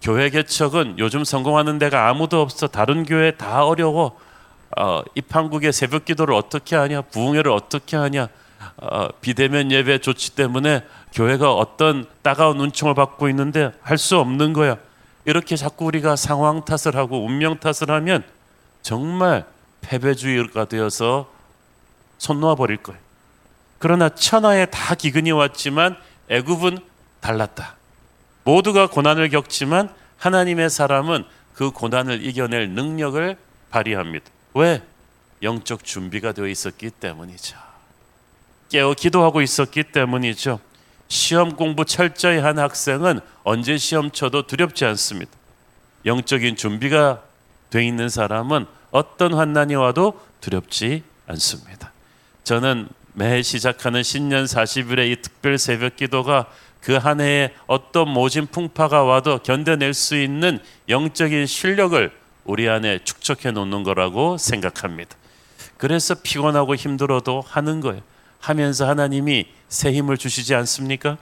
교회 0.02 0.30
개척은 0.30 0.98
요즘 0.98 1.24
성공하는 1.24 1.78
데가 1.78 2.08
아무도 2.08 2.40
없어. 2.40 2.66
다른 2.66 3.04
교회 3.04 3.30
다 3.30 3.64
어려워. 3.64 4.18
어, 4.76 5.02
입한국의 5.14 5.72
새벽 5.72 6.04
기도를 6.04 6.34
어떻게 6.34 6.74
하냐? 6.74 7.02
부흥회를 7.02 7.52
어떻게 7.52 7.96
하냐? 7.96 8.28
어, 8.78 9.08
비대면 9.20 9.70
예배 9.72 9.98
조치 9.98 10.34
때문에 10.34 10.84
교회가 11.12 11.52
어떤 11.54 12.06
따가운 12.22 12.58
눈총을 12.58 12.94
받고 12.94 13.28
있는데 13.30 13.72
할 13.82 13.98
수 13.98 14.18
없는 14.18 14.52
거야. 14.52 14.76
이렇게 15.24 15.56
자꾸 15.56 15.86
우리가 15.86 16.14
상황 16.16 16.64
탓을 16.64 16.94
하고 16.96 17.24
운명 17.24 17.58
탓을 17.58 17.90
하면 17.90 18.22
정말 18.82 19.44
패배주의가 19.80 20.66
되어서 20.66 21.30
손 22.18 22.40
놓아 22.40 22.54
버릴 22.54 22.76
거예요. 22.78 23.00
그러나 23.78 24.08
천하에 24.08 24.66
다 24.66 24.94
기근이 24.94 25.32
왔지만 25.32 25.96
애굽은 26.30 26.78
달랐다. 27.20 27.76
모두가 28.44 28.86
고난을 28.88 29.28
겪지만 29.30 29.92
하나님의 30.18 30.70
사람은 30.70 31.24
그 31.54 31.70
고난을 31.70 32.24
이겨낼 32.24 32.70
능력을 32.70 33.36
발휘합니다. 33.70 34.26
왜? 34.54 34.82
영적 35.42 35.84
준비가 35.84 36.32
되어 36.32 36.46
있었기 36.46 36.90
때문이죠. 36.90 37.65
깨어 38.68 38.94
기도하고 38.94 39.42
있었기 39.42 39.84
때문이죠. 39.84 40.60
시험 41.08 41.54
공부 41.54 41.84
철저히 41.84 42.38
한 42.38 42.58
학생은 42.58 43.20
언제 43.44 43.78
시험 43.78 44.10
쳐도 44.10 44.46
두렵지 44.46 44.84
않습니다. 44.84 45.30
영적인 46.04 46.56
준비가 46.56 47.22
돼 47.70 47.84
있는 47.86 48.08
사람은 48.08 48.66
어떤 48.90 49.34
환난이 49.34 49.74
와도 49.74 50.20
두렵지 50.40 51.02
않습니다. 51.26 51.92
저는 52.44 52.88
매 53.12 53.42
시작하는 53.42 54.02
신년 54.02 54.44
40일의 54.44 55.10
이 55.12 55.22
특별 55.22 55.58
새벽 55.58 55.96
기도가 55.96 56.46
그 56.86 56.98
한 56.98 57.20
해에 57.20 57.52
어떤 57.66 58.08
모진 58.08 58.46
풍파가 58.46 59.02
와도 59.02 59.38
견뎌낼 59.38 59.92
수 59.92 60.16
있는 60.16 60.60
영적인 60.88 61.46
실력을 61.46 62.12
우리 62.44 62.68
안에 62.68 63.00
축적해 63.02 63.50
놓는 63.50 63.82
거라고 63.82 64.38
생각합니다. 64.38 65.16
그래서 65.78 66.14
피곤하고 66.14 66.76
힘들어도 66.76 67.42
하는 67.44 67.80
거예요. 67.80 68.02
하면서 68.46 68.88
하나님이 68.88 69.48
새 69.68 69.92
힘을 69.92 70.16
주시지 70.16 70.54
않습니까? 70.54 71.18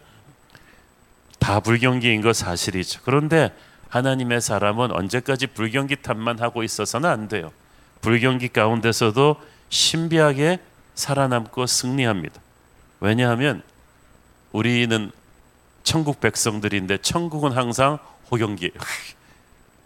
다 1.39 1.59
불경기인 1.61 2.21
거 2.21 2.35
사실이죠. 2.35 3.01
그런데 3.03 3.51
하나님의 3.89 4.43
사람은 4.43 4.91
언제까지 4.91 5.47
불경기 5.47 6.03
탓만 6.03 6.41
하고 6.41 6.63
있어서는 6.63 7.09
안 7.09 7.29
돼요. 7.29 7.51
불경기 8.03 8.49
가운데서도 8.49 9.37
신비하게 9.71 10.59
살아남고 10.95 11.67
승리합니다. 11.67 12.39
왜냐하면 13.01 13.63
우리는 14.53 15.11
천국 15.83 16.21
백성들인데 16.21 16.99
천국은 16.99 17.53
항상 17.53 17.99
호경기예요. 18.31 18.75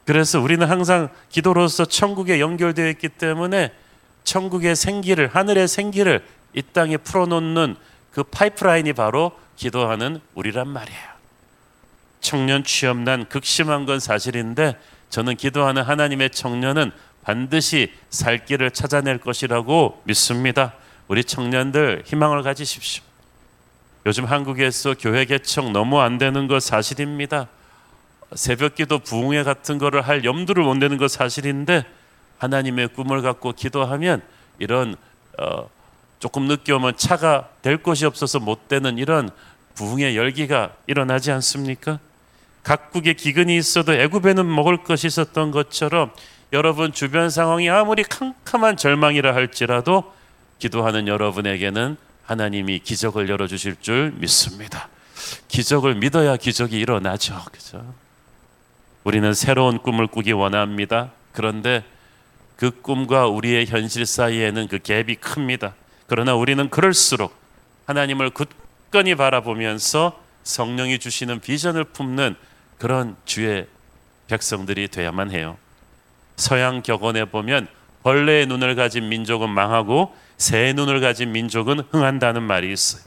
그래서 0.06 0.40
우리는 0.40 0.68
항상 0.68 1.08
기도로서 1.28 1.84
천국에 1.84 2.40
연결되어 2.40 2.88
있기 2.88 3.10
때문에 3.10 3.72
천국의 4.24 4.74
생기를 4.74 5.28
하늘의 5.28 5.68
생기를 5.68 6.24
이 6.54 6.62
땅에 6.62 6.96
풀어놓는 6.96 7.76
그 8.12 8.22
파이프라인이 8.24 8.92
바로 8.94 9.32
기도하는 9.56 10.20
우리란 10.34 10.68
말이에요. 10.68 11.08
청년 12.20 12.64
취업난 12.64 13.28
극심한 13.28 13.86
건 13.86 14.00
사실인데 14.00 14.78
저는 15.10 15.36
기도하는 15.36 15.82
하나님의 15.82 16.30
청년은 16.30 16.90
반드시 17.22 17.92
살 18.10 18.44
길을 18.44 18.70
찾아낼 18.70 19.18
것이라고 19.18 20.02
믿습니다. 20.04 20.74
우리 21.08 21.24
청년들 21.24 22.02
희망을 22.06 22.42
가지십시오. 22.42 23.02
요즘 24.06 24.24
한국에서 24.24 24.94
교회 24.98 25.24
개척 25.24 25.70
너무 25.70 26.00
안 26.00 26.18
되는 26.18 26.46
것 26.46 26.62
사실입니다. 26.62 27.48
새벽 28.34 28.74
기도 28.74 28.98
부흥회 28.98 29.42
같은 29.42 29.78
거를 29.78 30.02
할 30.02 30.24
염두를 30.24 30.64
못 30.64 30.76
내는 30.76 30.98
것 30.98 31.10
사실인데 31.10 31.84
하나님의 32.38 32.88
꿈을 32.88 33.22
갖고 33.22 33.52
기도하면 33.52 34.22
이런 34.58 34.96
어, 35.38 35.68
조금 36.18 36.46
늦게 36.46 36.72
오면 36.72 36.96
차가 36.96 37.48
될 37.62 37.78
곳이 37.78 38.04
없어서 38.04 38.40
못 38.40 38.68
되는 38.68 38.98
이런 38.98 39.30
부흥의 39.74 40.16
열기가 40.16 40.72
일어나지 40.86 41.30
않습니까? 41.30 42.00
각국의 42.64 43.14
기근이 43.14 43.56
있어도 43.56 43.94
애굽에는 43.94 44.54
먹을 44.54 44.82
것이 44.82 45.06
있었던 45.06 45.52
것처럼 45.52 46.10
여러분 46.52 46.92
주변 46.92 47.30
상황이 47.30 47.70
아무리 47.70 48.02
캄캄한 48.02 48.76
절망이라 48.76 49.34
할지라도 49.34 50.12
기도하는 50.58 51.06
여러분에게는 51.06 51.96
하나님이 52.24 52.80
기적을 52.80 53.28
열어 53.28 53.46
주실 53.46 53.76
줄 53.80 54.12
믿습니다. 54.16 54.88
기적을 55.48 55.94
믿어야 55.94 56.36
기적이 56.36 56.78
일어나죠. 56.80 57.40
그죠? 57.52 57.94
우리는 59.04 59.32
새로운 59.32 59.78
꿈을 59.78 60.06
꾸기 60.06 60.32
원합니다. 60.32 61.12
그런데 61.32 61.84
그 62.56 62.70
꿈과 62.82 63.28
우리의 63.28 63.66
현실 63.66 64.04
사이에는 64.04 64.68
그 64.68 64.78
갭이 64.78 65.20
큽니다. 65.20 65.74
그러나 66.08 66.34
우리는 66.34 66.68
그럴수록 66.68 67.36
하나님을 67.86 68.30
굳건히 68.30 69.14
바라보면서 69.14 70.20
성령이 70.42 70.98
주시는 70.98 71.40
비전을 71.40 71.84
품는 71.84 72.34
그런 72.78 73.16
주의 73.24 73.66
백성들이 74.26 74.88
돼야만 74.88 75.30
해요. 75.30 75.56
서양 76.36 76.82
격언에 76.82 77.26
보면 77.26 77.68
벌레의 78.02 78.46
눈을 78.46 78.74
가진 78.74 79.08
민족은 79.08 79.50
망하고 79.50 80.14
새의 80.38 80.72
눈을 80.74 81.00
가진 81.00 81.32
민족은 81.32 81.80
흥한다는 81.90 82.42
말이 82.42 82.72
있어요. 82.72 83.02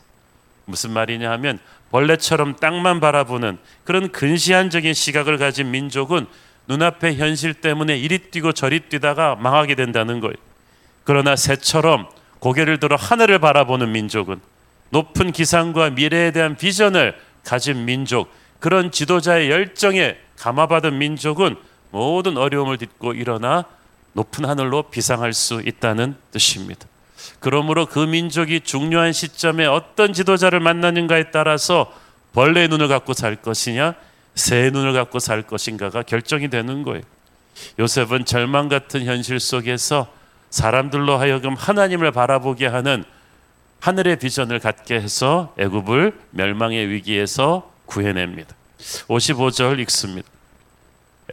무슨 0.65 0.91
말이냐 0.91 1.31
하면 1.31 1.59
벌레처럼 1.89 2.57
땅만 2.57 2.99
바라보는 2.99 3.57
그런 3.83 4.11
근시안적인 4.11 4.93
시각을 4.93 5.37
가진 5.37 5.71
민족은 5.71 6.27
눈앞의 6.67 7.17
현실 7.17 7.55
때문에 7.55 7.97
이리 7.97 8.19
뛰고 8.19 8.51
저리 8.51 8.81
뛰다가 8.81 9.35
망하게 9.35 9.73
된다는 9.75 10.19
거예요. 10.19 10.35
그러나 11.03 11.35
새처럼 11.35 12.07
고개를 12.41 12.79
들어 12.79 12.95
하늘을 12.95 13.39
바라보는 13.39 13.91
민족은 13.91 14.41
높은 14.89 15.31
기상과 15.31 15.91
미래에 15.91 16.31
대한 16.31 16.57
비전을 16.57 17.15
가진 17.43 17.85
민족, 17.85 18.29
그런 18.59 18.91
지도자의 18.91 19.49
열정에 19.49 20.17
감화받은 20.37 20.97
민족은 20.97 21.55
모든 21.91 22.37
어려움을 22.37 22.77
딛고 22.77 23.13
일어나 23.13 23.65
높은 24.13 24.45
하늘로 24.45 24.83
비상할 24.83 25.33
수 25.33 25.61
있다는 25.61 26.15
뜻입니다. 26.31 26.87
그러므로 27.39 27.85
그 27.85 27.99
민족이 27.99 28.61
중요한 28.61 29.13
시점에 29.13 29.65
어떤 29.65 30.11
지도자를 30.11 30.59
만나는가에 30.59 31.31
따라서 31.31 31.93
벌레의 32.33 32.67
눈을 32.67 32.87
갖고 32.87 33.13
살 33.13 33.35
것이냐, 33.35 33.93
새의 34.33 34.71
눈을 34.71 34.93
갖고 34.93 35.19
살 35.19 35.43
것인가가 35.43 36.01
결정이 36.01 36.49
되는 36.49 36.83
거예요. 36.83 37.03
요셉은 37.79 38.25
절망 38.25 38.67
같은 38.67 39.05
현실 39.05 39.39
속에서 39.39 40.07
사람들로 40.51 41.17
하여금 41.17 41.55
하나님을 41.55 42.11
바라보게 42.11 42.67
하는 42.67 43.03
하늘의 43.79 44.17
비전을 44.17 44.59
갖게 44.59 44.95
해서 44.95 45.55
애굽을 45.57 46.13
멸망의 46.31 46.89
위기에서 46.89 47.71
구해냅니다. 47.87 48.53
55절 49.07 49.79
읽습니다. 49.79 50.29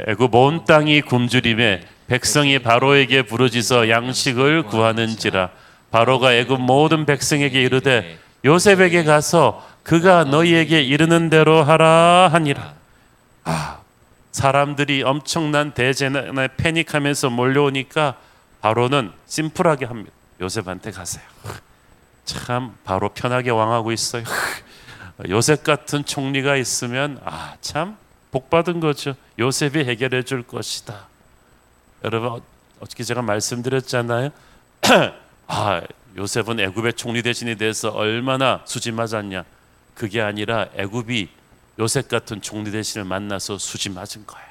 애굽 0.06 0.34
온 0.34 0.64
땅이 0.64 1.02
굶주림에 1.02 1.82
백성이 2.06 2.58
바로에게 2.60 3.22
부르짖어 3.22 3.90
양식을 3.90 4.62
구하는지라 4.62 5.50
바로가 5.90 6.34
애굽 6.34 6.60
모든 6.60 7.04
백성에게 7.04 7.62
이르되 7.62 8.18
요셉에게 8.44 9.04
가서 9.04 9.66
그가 9.82 10.24
너희에게 10.24 10.80
이르는 10.82 11.28
대로 11.28 11.62
하라 11.64 12.28
하니라. 12.32 12.74
아, 13.44 13.78
사람들이 14.32 15.02
엄청난 15.02 15.72
대재난에 15.72 16.48
패닉하면서 16.56 17.30
몰려오니까 17.30 18.16
바로는 18.60 19.12
심플하게 19.26 19.86
합니다. 19.86 20.12
요셉한테 20.40 20.90
가세요. 20.90 21.24
참 22.24 22.76
바로 22.84 23.08
편하게 23.10 23.50
왕하고 23.50 23.92
있어요. 23.92 24.24
요셉 25.28 25.64
같은 25.64 26.04
총리가 26.04 26.56
있으면 26.56 27.20
아 27.24 27.56
참 27.60 27.96
복받은 28.30 28.80
거죠. 28.80 29.14
요셉이 29.38 29.84
해결해 29.84 30.22
줄 30.22 30.42
것이다. 30.42 31.06
여러분 32.04 32.42
어떻게 32.80 33.02
제가 33.04 33.22
말씀드렸잖아요. 33.22 34.30
아 35.48 35.82
요셉은 36.16 36.60
애굽의 36.60 36.94
총리 36.94 37.22
대신이 37.22 37.56
돼서 37.56 37.90
얼마나 37.90 38.62
수지 38.64 38.92
맞았냐. 38.92 39.44
그게 39.94 40.20
아니라 40.20 40.66
애굽이 40.74 41.28
요셉 41.78 42.08
같은 42.08 42.40
총리 42.40 42.70
대신을 42.70 43.04
만나서 43.04 43.58
수지 43.58 43.88
맞은 43.88 44.26
거야. 44.26 44.42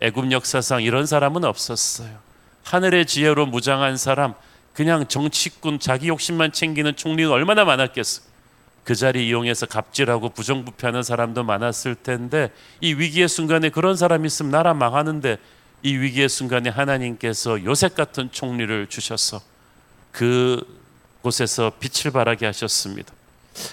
애굽 0.00 0.32
역사상 0.32 0.82
이런 0.82 1.06
사람은 1.06 1.44
없었어요. 1.44 2.23
하늘의 2.64 3.06
지혜로 3.06 3.46
무장한 3.46 3.96
사람, 3.96 4.34
그냥 4.72 5.06
정치꾼 5.06 5.78
자기 5.78 6.08
욕심만 6.08 6.52
챙기는 6.52 6.96
총리가 6.96 7.32
얼마나 7.32 7.64
많았겠어. 7.64 8.22
그 8.82 8.94
자리 8.94 9.28
이용해서 9.28 9.66
갑질하고 9.66 10.30
부정부패하는 10.30 11.02
사람도 11.02 11.42
많았을 11.44 11.94
텐데 11.94 12.50
이 12.80 12.92
위기의 12.92 13.28
순간에 13.28 13.70
그런 13.70 13.96
사람이 13.96 14.26
있으면 14.26 14.50
나라 14.52 14.74
망하는데 14.74 15.38
이 15.82 15.96
위기의 15.96 16.28
순간에 16.28 16.68
하나님께서 16.68 17.64
요셉 17.64 17.94
같은 17.94 18.30
총리를 18.30 18.86
주셔서 18.88 19.40
그 20.12 20.62
곳에서 21.22 21.72
빛을 21.80 22.12
발하게 22.12 22.46
하셨습니다. 22.46 23.12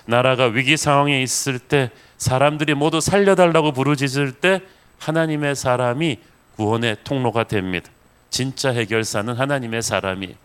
나라가 0.06 0.46
위기 0.46 0.78
상황에 0.78 1.22
있을 1.22 1.60
때 1.60 1.92
사람들이 2.18 2.74
모두 2.74 3.02
살려달라고 3.02 3.74
부르짖을 3.74 4.34
때 4.34 4.62
하나님의 5.00 5.56
사람이 5.56 6.20
구원의 6.56 6.98
통로가 7.04 7.46
됩니다. 7.46 7.90
진짜 8.32 8.72
해결사는 8.72 9.32
하나님의 9.34 9.84
사람이 9.84 10.36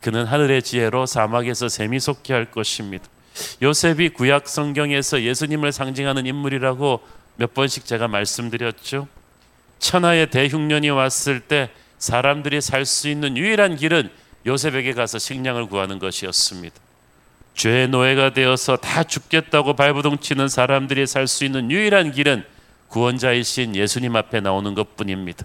그는 0.00 0.24
하늘의 0.24 0.62
지혜로 0.62 1.06
사막에서 1.06 1.68
샘이 1.68 2.00
솟게 2.00 2.32
할 2.32 2.50
것입니다. 2.50 3.04
요셉이 3.62 4.10
구약 4.10 4.48
성경에서 4.48 5.22
예수님을 5.22 5.70
상징하는 5.70 6.26
인물이라고 6.26 7.00
몇 7.36 7.54
번씩 7.54 7.84
제가 7.84 8.08
말씀드렸죠. 8.08 9.06
천하의 9.78 10.30
대흉년이 10.30 10.90
왔을 10.90 11.40
때 11.40 11.70
사람들이 11.98 12.60
살 12.60 12.86
수 12.86 13.08
있는 13.08 13.36
유일한 13.36 13.76
길은 13.76 14.10
요셉에게 14.46 14.92
가서 14.92 15.18
식량을 15.18 15.66
구하는 15.66 15.98
것이었습니다. 15.98 16.74
죄의 17.54 17.88
노예가 17.88 18.32
되어서 18.34 18.76
다 18.76 19.04
죽겠다고 19.04 19.74
발부둥 19.74 20.18
치는 20.18 20.48
사람들이 20.48 21.06
살 21.06 21.26
수 21.26 21.44
있는 21.44 21.70
유일한 21.70 22.12
길은 22.12 22.44
구원자이신 22.88 23.74
예수님 23.76 24.16
앞에 24.16 24.40
나오는 24.40 24.74
것뿐입니다. 24.74 25.44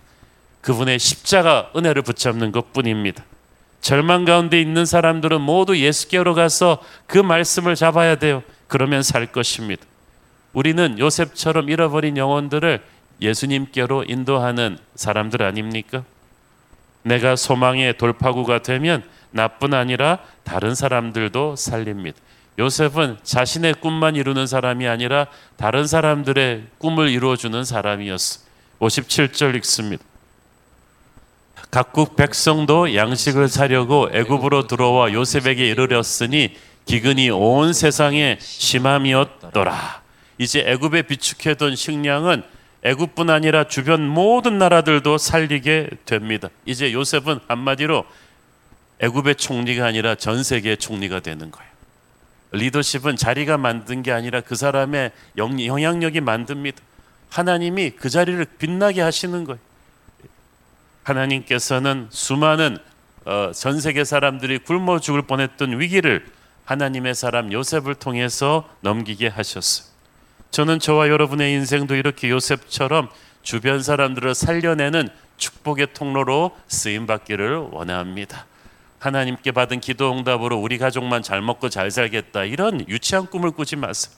그분의 0.62 1.00
십자가 1.00 1.72
은혜를 1.76 2.02
붙잡는 2.02 2.52
것 2.52 2.74
뿐입니다. 2.74 3.24
절망 3.82 4.26
가운데 4.26 4.60
있는 4.60 4.86
사람들은 4.86 5.42
모두 5.42 5.78
예수께로 5.78 6.34
가서 6.34 6.80
그 7.08 7.18
말씀을 7.18 7.76
잡아야 7.76 8.16
돼요. 8.16 8.44
그러면 8.68 9.04
살 9.04 9.28
것입니다. 9.28 9.84
우리는 10.54 11.00
요셉처럼 11.00 11.70
잃어버린 11.70 12.18
영혼들을 12.18 12.82
예수님께로 13.22 14.06
인도하는 14.08 14.78
사람들 14.96 15.44
아닙니까? 15.44 16.04
내가 17.04 17.36
소망의 17.36 17.98
돌파구가 17.98 18.62
되면 18.62 19.04
나뿐 19.32 19.74
아니라 19.74 20.20
다른 20.44 20.76
사람들도 20.76 21.56
살립니다. 21.56 22.18
요셉은 22.58 23.18
자신의 23.24 23.76
꿈만 23.76 24.16
이루는 24.16 24.48
사람이 24.48 24.88
아니라 24.88 25.28
다른 25.56 25.88
사람들의 25.88 26.66
꿈을 26.78 27.10
이루어주는 27.10 27.64
사람이었어. 27.64 28.42
57절 28.80 29.56
읽습니다. 29.58 30.04
각국 31.72 32.16
백성도 32.16 32.96
양식을 32.96 33.48
사려고 33.48 34.10
애굽으로 34.12 34.66
들어와 34.68 35.14
요셉에게 35.14 35.68
이르렀으니 35.70 36.56
기근이 36.86 37.30
온 37.30 37.74
세상에 37.74 38.38
심함이었더라. 38.42 40.02
이제 40.40 40.64
애굽에 40.66 41.04
비축해둔 41.04 41.76
식량은 41.76 42.42
애굽뿐 42.82 43.30
아니라 43.30 43.66
주변 43.66 44.08
모든 44.08 44.58
나라들도 44.58 45.20
살리게 45.20 45.90
됩니다. 46.06 46.50
이제 46.66 46.92
요셉은 46.92 47.40
한마디로 47.48 48.06
애굽의 49.02 49.36
총리가 49.36 49.86
아니라 49.86 50.16
전 50.16 50.44
세계의 50.44 50.78
총리가 50.78 51.20
되는 51.20 51.52
거예요. 51.52 51.70
리더십은 52.52 53.16
자리가 53.16 53.58
만든 53.58 54.02
게 54.02 54.12
아니라 54.12 54.42
그 54.42 54.56
사람의 54.56 55.12
영향력이 55.38 56.22
만듭니다. 56.22 56.82
하나님이 57.30 57.92
그 57.92 58.10
자리를 58.10 58.44
빛나게 58.58 59.02
하시는 59.02 59.44
거예요. 59.44 59.60
하나님께서는 61.04 62.08
수많은 62.10 62.78
어, 63.26 63.52
전 63.54 63.80
세계 63.80 64.04
사람들이 64.04 64.60
굶어 64.60 65.00
죽을 65.00 65.24
뻔했던 65.24 65.80
위기를 65.80 66.26
하나님의 66.66 67.16
사람 67.16 67.52
요셉을 67.52 67.96
통해서 67.96 68.70
넘기게 68.82 69.28
하셨어요. 69.28 69.88
저는 70.52 70.80
저와 70.80 71.10
여러분의 71.10 71.54
인생도 71.54 71.96
이렇게 71.96 72.30
요셉처럼 72.30 73.10
주변 73.44 73.82
사람들을 73.82 74.34
살려내는 74.36 75.10
축복의 75.38 75.94
통로로 75.94 76.56
쓰임 76.68 77.08
받기를 77.08 77.56
원합니다. 77.72 78.46
하나님께 79.00 79.52
받은 79.52 79.80
기도 79.80 80.12
응답으로 80.12 80.58
우리 80.58 80.78
가족만 80.78 81.24
잘 81.24 81.42
먹고 81.42 81.70
잘 81.70 81.90
살겠다 81.90 82.44
이런 82.44 82.88
유치한 82.88 83.26
꿈을 83.28 83.52
꾸지 83.52 83.76
마세요. 83.76 84.14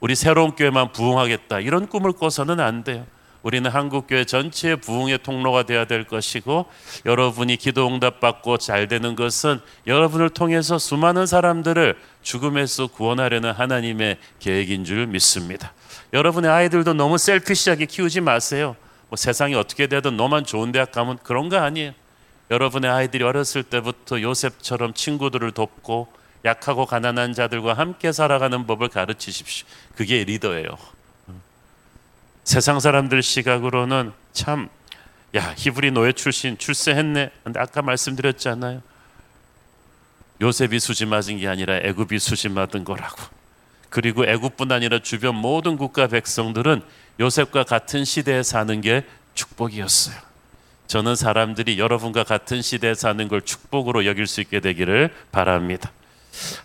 우리 0.00 0.14
새로운 0.14 0.52
교회만 0.52 0.92
부흥하겠다 0.92 1.60
이런 1.60 1.86
꿈을 1.86 2.12
꿔서는 2.12 2.60
안 2.60 2.84
돼요. 2.84 3.06
우리는 3.42 3.68
한국 3.70 4.06
교회 4.06 4.24
전체의 4.24 4.76
부흥의 4.76 5.18
통로가 5.22 5.64
되어야 5.64 5.84
될 5.84 6.04
것이고 6.04 6.66
여러분이 7.04 7.56
기도 7.56 7.88
응답 7.88 8.20
받고 8.20 8.58
잘 8.58 8.88
되는 8.88 9.16
것은 9.16 9.60
여러분을 9.86 10.30
통해서 10.30 10.78
수많은 10.78 11.26
사람들을 11.26 11.98
죽음에서 12.22 12.86
구원하려는 12.86 13.52
하나님의 13.52 14.18
계획인 14.38 14.84
줄 14.84 15.06
믿습니다. 15.06 15.72
여러분의 16.12 16.50
아이들도 16.50 16.94
너무 16.94 17.18
셀피시하게 17.18 17.86
키우지 17.86 18.20
마세요. 18.20 18.76
뭐 19.08 19.16
세상이 19.16 19.54
어떻게 19.54 19.88
되든 19.88 20.16
너만 20.16 20.44
좋은 20.44 20.72
대학 20.72 20.92
가면 20.92 21.18
그런 21.22 21.48
거 21.48 21.58
아니에요. 21.58 21.92
여러분의 22.50 22.90
아이들이 22.90 23.24
어렸을 23.24 23.62
때부터 23.62 24.20
요셉처럼 24.20 24.94
친구들을 24.94 25.52
돕고 25.52 26.12
약하고 26.44 26.86
가난한 26.86 27.34
자들과 27.34 27.74
함께 27.74 28.12
살아가는 28.12 28.66
법을 28.66 28.88
가르치십시오. 28.88 29.66
그게 29.96 30.24
리더예요. 30.24 30.68
세상 32.44 32.80
사람들 32.80 33.22
시각으로는 33.22 34.12
참, 34.32 34.68
야, 35.34 35.54
히브리 35.56 35.92
노예 35.92 36.12
출신 36.12 36.58
출세했네. 36.58 37.30
근데 37.44 37.60
아까 37.60 37.82
말씀드렸잖아요. 37.82 38.82
요셉이 40.40 40.80
수지 40.80 41.06
맞은 41.06 41.38
게 41.38 41.46
아니라 41.46 41.76
애굽이 41.76 42.18
수지 42.18 42.48
맞은 42.48 42.84
거라고. 42.84 43.22
그리고 43.88 44.24
애굽뿐 44.24 44.72
아니라 44.72 44.98
주변 44.98 45.36
모든 45.36 45.76
국가 45.76 46.08
백성들은 46.08 46.82
요셉과 47.20 47.64
같은 47.64 48.04
시대에 48.04 48.42
사는 48.42 48.80
게 48.80 49.04
축복이었어요. 49.34 50.16
저는 50.86 51.14
사람들이 51.14 51.78
여러분과 51.78 52.24
같은 52.24 52.60
시대에 52.60 52.94
사는 52.94 53.28
걸 53.28 53.42
축복으로 53.42 54.04
여길 54.04 54.26
수 54.26 54.40
있게 54.40 54.60
되기를 54.60 55.14
바랍니다. 55.30 55.92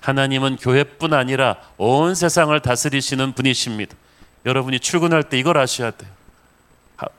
하나님은 0.02 0.56
교회뿐 0.58 1.14
아니라 1.14 1.58
온 1.78 2.16
세상을 2.16 2.58
다스리시는 2.60 3.34
분이십니다. 3.34 3.96
여러분이 4.46 4.80
출근할 4.80 5.24
때 5.24 5.38
이걸 5.38 5.58
아셔야 5.58 5.92
돼요. 5.92 6.10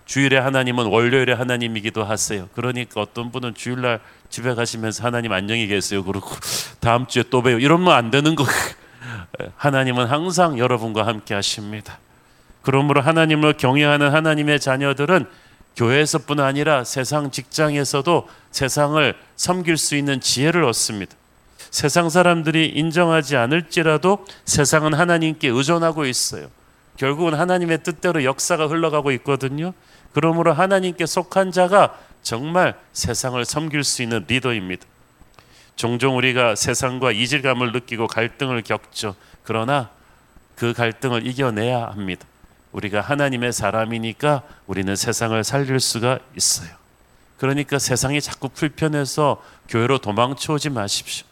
주일에 0.07 0.38
하나님은 0.38 0.87
월요일에 0.87 1.35
하나님이기도 1.35 2.02
하세요. 2.02 2.48
그러니까 2.54 3.00
어떤 3.00 3.31
분은 3.31 3.54
주일날 3.54 4.00
집에 4.28 4.54
가시면서 4.54 5.04
하나님 5.04 5.33
안녕히 5.33 5.66
계세요. 5.66 6.02
그러고 6.02 6.31
다음 6.81 7.07
주에 7.07 7.22
또 7.31 7.42
봬요. 7.42 7.59
이러면 7.59 7.94
안 7.94 8.11
되는 8.11 8.35
거. 8.35 8.44
하나님은 9.57 10.07
항상 10.07 10.59
여러분과 10.59 11.07
함께 11.07 11.35
하십니다. 11.35 11.98
그러므로 12.62 13.00
하나님을 13.00 13.54
경외하는 13.54 14.12
하나님의 14.12 14.59
자녀들은 14.61 15.26
교회에서뿐 15.76 16.40
아니라 16.40 16.83
세상 16.83 17.31
직장에서도 17.31 18.28
세상을 18.50 19.14
섬길 19.37 19.76
수 19.76 19.94
있는 19.94 20.20
지혜를 20.20 20.64
얻습니다. 20.64 21.14
세상 21.70 22.11
사람들이 22.11 22.66
인정하지 22.74 23.37
않을지라도 23.37 24.26
세상은 24.44 24.94
하나님께 24.94 25.48
의존하고 25.48 26.07
있어요. 26.07 26.48
결국은 26.98 27.34
하나님의 27.34 27.84
뜻대로 27.84 28.24
역사가 28.24 28.66
흘러가고 28.66 29.12
있거든요. 29.12 29.72
그러므로 30.12 30.52
하나님께 30.52 31.06
속한 31.06 31.52
자가 31.52 31.96
정말 32.22 32.78
세상을 32.92 33.42
섬길 33.44 33.84
수 33.84 34.02
있는 34.02 34.24
리더입니다. 34.28 34.84
종종 35.76 36.16
우리가 36.16 36.56
세상과 36.56 37.12
이질감을 37.12 37.70
느끼고 37.70 38.08
갈등을 38.08 38.62
겪죠. 38.62 39.14
그러나 39.44 39.90
그 40.56 40.72
갈등을 40.72 41.24
이겨내야 41.24 41.87
합니다. 41.87 42.26
우리가 42.72 43.00
하나님의 43.00 43.52
사람이니까 43.52 44.42
우리는 44.66 44.94
세상을 44.96 45.42
살릴 45.44 45.78
수가 45.78 46.18
있어요. 46.37 46.68
그러니까 47.38 47.78
세상이 47.78 48.20
자꾸 48.20 48.48
불편해서 48.48 49.40
교회로 49.68 49.98
도망쳐 49.98 50.54
오지 50.54 50.70
마십시오. 50.70 51.24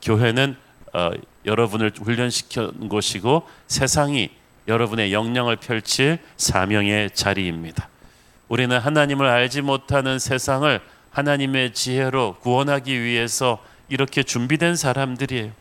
교회는 0.00 0.56
어, 0.94 1.10
여러분을 1.44 1.92
훈련시킨 2.00 2.88
곳이고 2.88 3.46
세상이 3.66 4.30
여러분의 4.68 5.12
영령을 5.12 5.56
펼칠 5.56 6.18
사명의 6.36 7.10
자리입니다. 7.10 7.88
우리는 8.48 8.78
하나님을 8.78 9.26
알지 9.26 9.62
못하는 9.62 10.18
세상을 10.18 10.80
하나님의 11.10 11.74
지혜로 11.74 12.36
구원하기 12.40 13.02
위해서 13.02 13.62
이렇게 13.88 14.22
준비된 14.22 14.76
사람들이에요. 14.76 15.52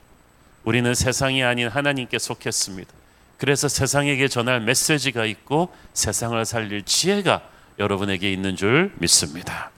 우리는 0.64 0.94
세상이 0.96 1.44
아닌 1.44 1.68
하나님께 1.68 2.18
속했습니다. 2.20 2.92
그래서 3.38 3.68
세상에게 3.68 4.28
전할 4.30 4.62
메시지가 4.62 5.26
있고 5.26 5.74
세상을 5.94 6.44
살릴 6.46 6.84
지혜가 6.84 7.42
여러분에게 7.80 8.32
있는 8.32 8.56
줄 8.56 8.94
믿습니다. 9.00 9.72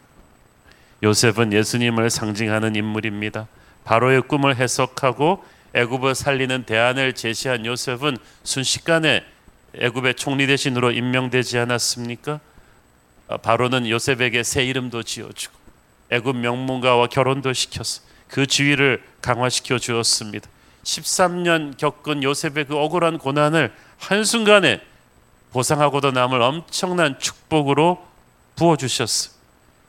요셉은 1.03 1.51
예수님을 1.53 2.09
상징하는 2.09 2.75
인물입니다. 2.75 3.47
바로의 3.83 4.21
꿈을 4.23 4.55
해석하고 4.55 5.43
애굽을 5.75 6.15
살리는 6.15 6.63
대안을 6.63 7.13
제시한 7.13 7.65
요셉은 7.65 8.17
순식간에 8.43 9.25
애굽의 9.77 10.15
총리 10.15 10.47
대신으로 10.47 10.91
임명되지 10.91 11.57
않았습니까? 11.57 12.39
아, 13.27 13.37
바로는 13.37 13.89
요셉에게 13.89 14.43
새 14.43 14.63
이름도 14.63 15.03
지어주고 15.03 15.53
애굽 16.11 16.37
명문가와 16.37 17.07
결혼도 17.07 17.51
시켜서 17.51 18.01
그 18.29 18.47
지위를 18.47 19.03
강화시켜 19.21 19.77
주었습니다. 19.77 20.47
13년 20.83 21.77
겪은 21.77 22.23
요셉의 22.23 22.65
그 22.65 22.77
억울한 22.77 23.17
고난을 23.17 23.73
한순간에 23.97 24.79
보상하고도 25.51 26.11
남을 26.11 26.41
엄청난 26.41 27.19
축복으로 27.19 28.05
부어 28.55 28.77
주셨어. 28.77 29.31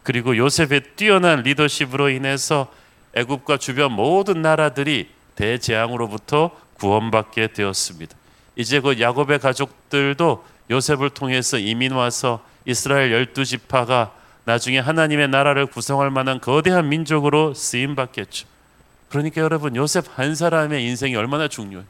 그리고 0.02 0.36
요셉의 0.36 0.96
뛰어난 0.96 1.42
리더십으로 1.42 2.10
인해서 2.10 2.72
애굽과 3.14 3.58
주변 3.58 3.92
모든 3.92 4.42
나라들이 4.42 5.15
대재앙으로부터 5.36 6.50
구원받게 6.74 7.48
되었습니다. 7.48 8.16
이제 8.56 8.80
그 8.80 9.00
야곱의 9.00 9.38
가족들도 9.38 10.44
요셉을 10.70 11.10
통해서 11.10 11.58
이민 11.58 11.92
와서 11.92 12.42
이스라엘 12.64 13.12
열두 13.12 13.44
지파가 13.44 14.12
나중에 14.44 14.78
하나님의 14.78 15.28
나라를 15.28 15.66
구성할 15.66 16.10
만한 16.10 16.40
거대한 16.40 16.88
민족으로 16.88 17.54
쓰임 17.54 17.94
받겠죠. 17.94 18.46
그러니까 19.08 19.40
여러분 19.40 19.76
요셉 19.76 20.06
한 20.18 20.34
사람의 20.34 20.84
인생이 20.84 21.14
얼마나 21.14 21.48
중요해요. 21.48 21.86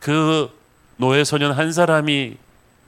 그 0.00 0.50
노예 0.96 1.24
소년 1.24 1.52
한 1.52 1.72
사람이 1.72 2.36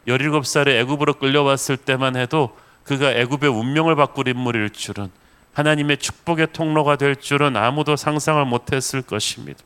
17살에 0.09 0.69
애굽으로 0.81 1.15
끌려왔을 1.15 1.77
때만 1.77 2.17
해도 2.17 2.57
그가 2.85 3.13
애굽의 3.13 3.51
운명을 3.51 3.95
바꿀 3.95 4.29
인물일 4.29 4.71
줄은 4.71 5.11
하나님의 5.53 5.99
축복의 5.99 6.49
통로가 6.53 6.97
될 6.97 7.17
줄은 7.17 7.57
아무도 7.57 7.97
상상을 7.97 8.45
못했을 8.45 9.03
것입니다. 9.03 9.61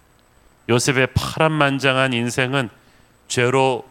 요셉의 0.68 1.08
파란만장한 1.14 2.12
인생은 2.12 2.70
죄로 3.28 3.86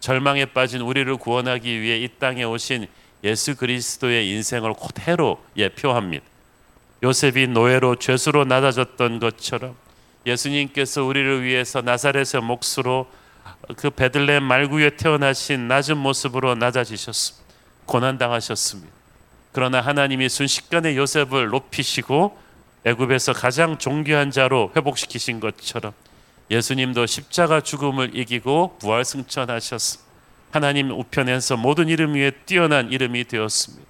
절망에 0.00 0.46
빠진 0.46 0.80
우리를 0.80 1.14
구원하기 1.16 1.80
위해 1.80 1.98
이 1.98 2.08
땅에 2.18 2.44
오신 2.44 2.86
예수 3.24 3.56
그리스도의 3.56 4.30
인생을 4.30 4.74
그대로 4.74 5.42
예표합니다. 5.56 6.24
요셉이 7.02 7.48
노예로 7.48 7.96
죄수로 7.96 8.44
낮아졌던 8.44 9.20
것처럼 9.20 9.76
예수님께서 10.24 11.04
우리를 11.04 11.42
위해서 11.42 11.82
나사렛의 11.82 12.42
몫으로 12.42 13.06
그 13.76 13.90
베들레헴 13.90 14.42
말구에 14.42 14.96
태어나신 14.96 15.68
낮은 15.68 15.96
모습으로 15.98 16.54
낮아지셨습니다. 16.54 17.46
고난 17.84 18.18
당하셨습니다. 18.18 18.95
그러나 19.56 19.80
하나님이 19.80 20.28
순식간에 20.28 20.98
요셉을 20.98 21.48
높이시고 21.48 22.36
애굽에서 22.84 23.32
가장 23.32 23.78
존귀한 23.78 24.30
자로 24.30 24.70
회복시키신 24.76 25.40
것처럼 25.40 25.94
예수님도 26.50 27.06
십자가 27.06 27.62
죽음을 27.62 28.14
이기고 28.14 28.76
부활 28.78 29.02
승천하셨습니다. 29.06 30.12
하나님 30.50 30.90
우편에서 30.90 31.56
모든 31.56 31.88
이름 31.88 32.16
위에 32.16 32.32
뛰어난 32.44 32.92
이름이 32.92 33.24
되었습니다. 33.24 33.82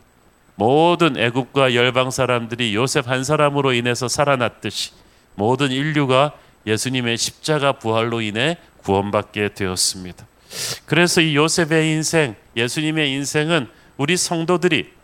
모든 0.55 1.17
애굽과 1.17 1.75
열방 1.75 2.13
사람들이 2.13 2.73
요셉 2.77 3.09
한 3.09 3.25
사람으로 3.25 3.73
인해서 3.73 4.07
살아났듯이 4.07 4.93
모든 5.35 5.73
인류가 5.73 6.31
예수님의 6.65 7.19
십자가 7.19 7.73
부활로 7.73 8.21
인해 8.21 8.57
구원받게 8.85 9.55
되었습니다. 9.55 10.29
그래서 10.85 11.21
이 11.21 11.35
요셉의 11.35 11.91
인생, 11.91 12.37
예수님의 12.57 13.11
인생은 13.11 13.69
우리 13.97 14.17
성도들이 14.17 14.95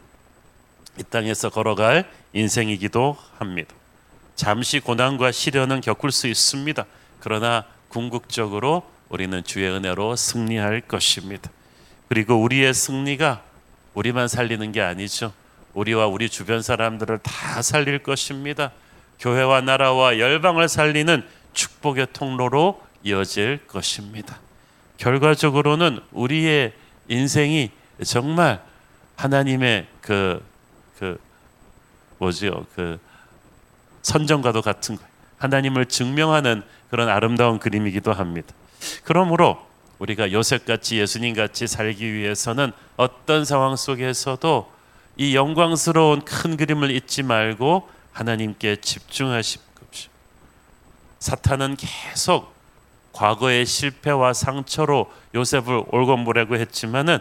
이 0.99 1.03
땅에서 1.03 1.51
걸어갈 1.51 2.11
인생이기도 2.33 3.17
합니다. 3.39 3.75
잠시 4.35 4.81
고난과 4.81 5.33
시련은 5.33 5.81
겪을 5.81 6.11
수 6.11 6.27
있습니다. 6.27 6.85
그러나 7.21 7.65
궁극적으로 7.89 8.83
우리는 9.09 9.45
주의 9.45 9.71
은혜로 9.71 10.17
승리할 10.17 10.83
것입니다. 10.83 11.51
그리고 12.09 12.37
우리의 12.37 12.75
승리가 12.75 13.43
우리만 13.95 14.29
살리는 14.29 14.73
게 14.73 14.81
아니죠. 14.81 15.33
우리와 15.75 16.07
우리 16.07 16.29
주변 16.29 16.63
사람들을 16.63 17.19
다 17.19 17.63
살릴 17.63 18.03
것입니다. 18.03 18.73
교회와 19.19 19.61
나라와 19.61 20.19
열방을 20.19 20.69
살리는 20.69 21.25
축복의 21.53 22.09
통로로 22.13 22.83
이어질 23.05 23.67
것입니다. 23.67 24.39
결과적으로는 24.97 26.01
우리의 26.13 26.73
인생이 27.09 27.71
정말 28.05 28.63
하나님의 29.17 29.87
그, 30.01 30.09
그, 30.09 30.52
뭐지요? 32.23 32.67
그 32.77 33.01
선정과도 34.03 34.63
같은 34.63 34.97
거예요. 34.97 35.11
하나님을 35.39 35.87
증명하는 35.87 36.63
그런 36.89 37.09
아름다운 37.09 37.59
그림이기도 37.59 38.13
합니다. 38.13 38.55
그러므로 39.05 39.67
우리가 39.99 40.31
요셉같이 40.33 40.99
예수님같이 40.99 41.67
살기 41.67 42.13
위해서는 42.13 42.73
어떤 42.97 43.45
상황 43.45 43.75
속에서도 43.75 44.73
이 45.17 45.35
영광스러운 45.35 46.25
큰 46.25 46.57
그림을 46.57 46.91
잊지 46.93 47.23
말고 47.25 47.89
하나님께 48.13 48.77
집중하십시오. 48.77 49.73
사탄은 51.19 51.77
계속 51.77 52.53
과거의 53.13 53.67
실패와 53.67 54.33
상처로 54.33 55.13
요셉을 55.35 55.85
올건보라고 55.91 56.57
했지만은 56.57 57.19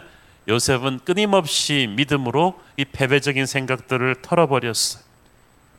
요셉은 0.48 1.00
끊임없이 1.04 1.88
믿음으로 1.96 2.60
이 2.76 2.84
패배적인 2.84 3.46
생각들을 3.46 4.16
털어버렸어요. 4.22 5.02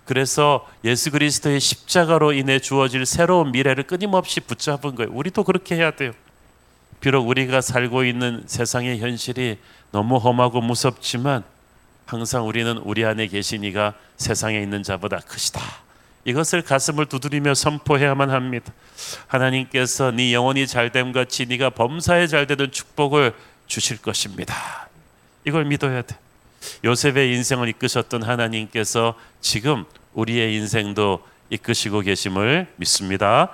그래서 0.05 0.67
예수 0.83 1.11
그리스도의 1.11 1.59
십자가로 1.59 2.33
인해 2.33 2.59
주어질 2.59 3.05
새로운 3.05 3.51
미래를 3.51 3.83
끊임없이 3.83 4.41
붙잡은 4.41 4.95
거예요. 4.95 5.11
우리도 5.13 5.43
그렇게 5.43 5.75
해야 5.75 5.91
돼요. 5.91 6.11
비록 6.99 7.27
우리가 7.27 7.61
살고 7.61 8.03
있는 8.03 8.43
세상의 8.45 8.99
현실이 8.99 9.57
너무 9.91 10.17
험하고 10.17 10.61
무섭지만 10.61 11.43
항상 12.05 12.47
우리는 12.47 12.77
우리 12.79 13.05
안에 13.05 13.27
계신 13.27 13.63
이가 13.63 13.93
세상에 14.17 14.61
있는 14.61 14.83
자보다 14.83 15.19
크시다. 15.19 15.61
이것을 16.25 16.61
가슴을 16.61 17.07
두드리며 17.07 17.53
선포해야만 17.53 18.29
합니다. 18.29 18.71
하나님께서 19.27 20.11
네 20.11 20.33
영혼이 20.33 20.67
잘됨 20.67 21.11
같이 21.11 21.45
네가 21.45 21.71
범사에 21.71 22.27
잘되는 22.27 22.71
축복을 22.71 23.33
주실 23.67 23.97
것입니다. 24.01 24.89
이걸 25.45 25.65
믿어야 25.65 26.01
돼. 26.01 26.17
요셉의 26.83 27.33
인생을 27.35 27.67
이끄셨던 27.69 28.23
하나님께서 28.23 29.15
지금 29.41 29.85
우리의 30.13 30.55
인생도 30.55 31.25
이끄시고 31.49 32.01
계심을 32.01 32.67
믿습니다. 32.77 33.49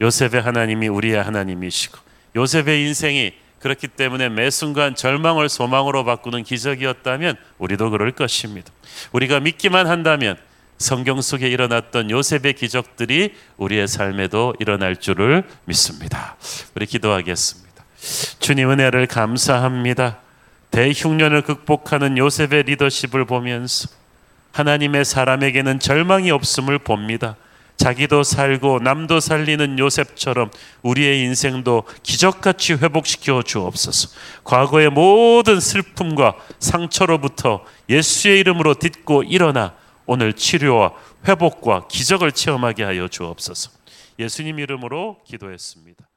요셉의 0.00 0.40
하나님이 0.40 0.88
우리의 0.88 1.22
하나님이시고 1.22 1.98
요셉의 2.36 2.86
인생이 2.86 3.32
그렇기 3.60 3.88
때문에 3.88 4.30
매 4.30 4.48
순간 4.48 4.94
절망을 4.94 5.48
소망으로 5.48 6.04
바꾸는 6.04 6.44
기적이었다면 6.44 7.36
우리도 7.58 7.90
그럴 7.90 8.10
것입니다. 8.12 8.72
우리가 9.12 9.40
믿기만 9.40 9.86
한다면 9.86 10.38
성경 10.78 11.20
속에 11.20 11.46
일어났던 11.48 12.10
요셉의 12.10 12.54
기적들이 12.54 13.34
우리의 13.58 13.86
삶에도 13.86 14.54
일어날 14.60 14.96
줄을 14.96 15.44
믿습니다. 15.66 16.36
우리 16.74 16.86
기도하겠습니다. 16.86 17.69
주님 18.38 18.70
은혜를 18.70 19.06
감사합니다. 19.06 20.18
대흉년을 20.70 21.42
극복하는 21.42 22.16
요셉의 22.16 22.64
리더십을 22.64 23.24
보면서 23.24 23.88
하나님의 24.52 25.04
사람에게는 25.04 25.80
절망이 25.80 26.30
없음을 26.30 26.78
봅니다. 26.78 27.36
자기도 27.76 28.22
살고 28.22 28.80
남도 28.80 29.20
살리는 29.20 29.78
요셉처럼 29.78 30.50
우리의 30.82 31.22
인생도 31.22 31.84
기적같이 32.02 32.74
회복시켜 32.74 33.42
주옵소서. 33.42 34.10
과거의 34.44 34.90
모든 34.90 35.60
슬픔과 35.60 36.34
상처로부터 36.58 37.64
예수의 37.88 38.40
이름으로 38.40 38.74
딛고 38.74 39.22
일어나 39.22 39.74
오늘 40.04 40.34
치료와 40.34 40.92
회복과 41.26 41.86
기적을 41.88 42.32
체험하게 42.32 42.84
하여 42.84 43.08
주옵소서. 43.08 43.70
예수님 44.18 44.58
이름으로 44.58 45.22
기도했습니다. 45.26 46.09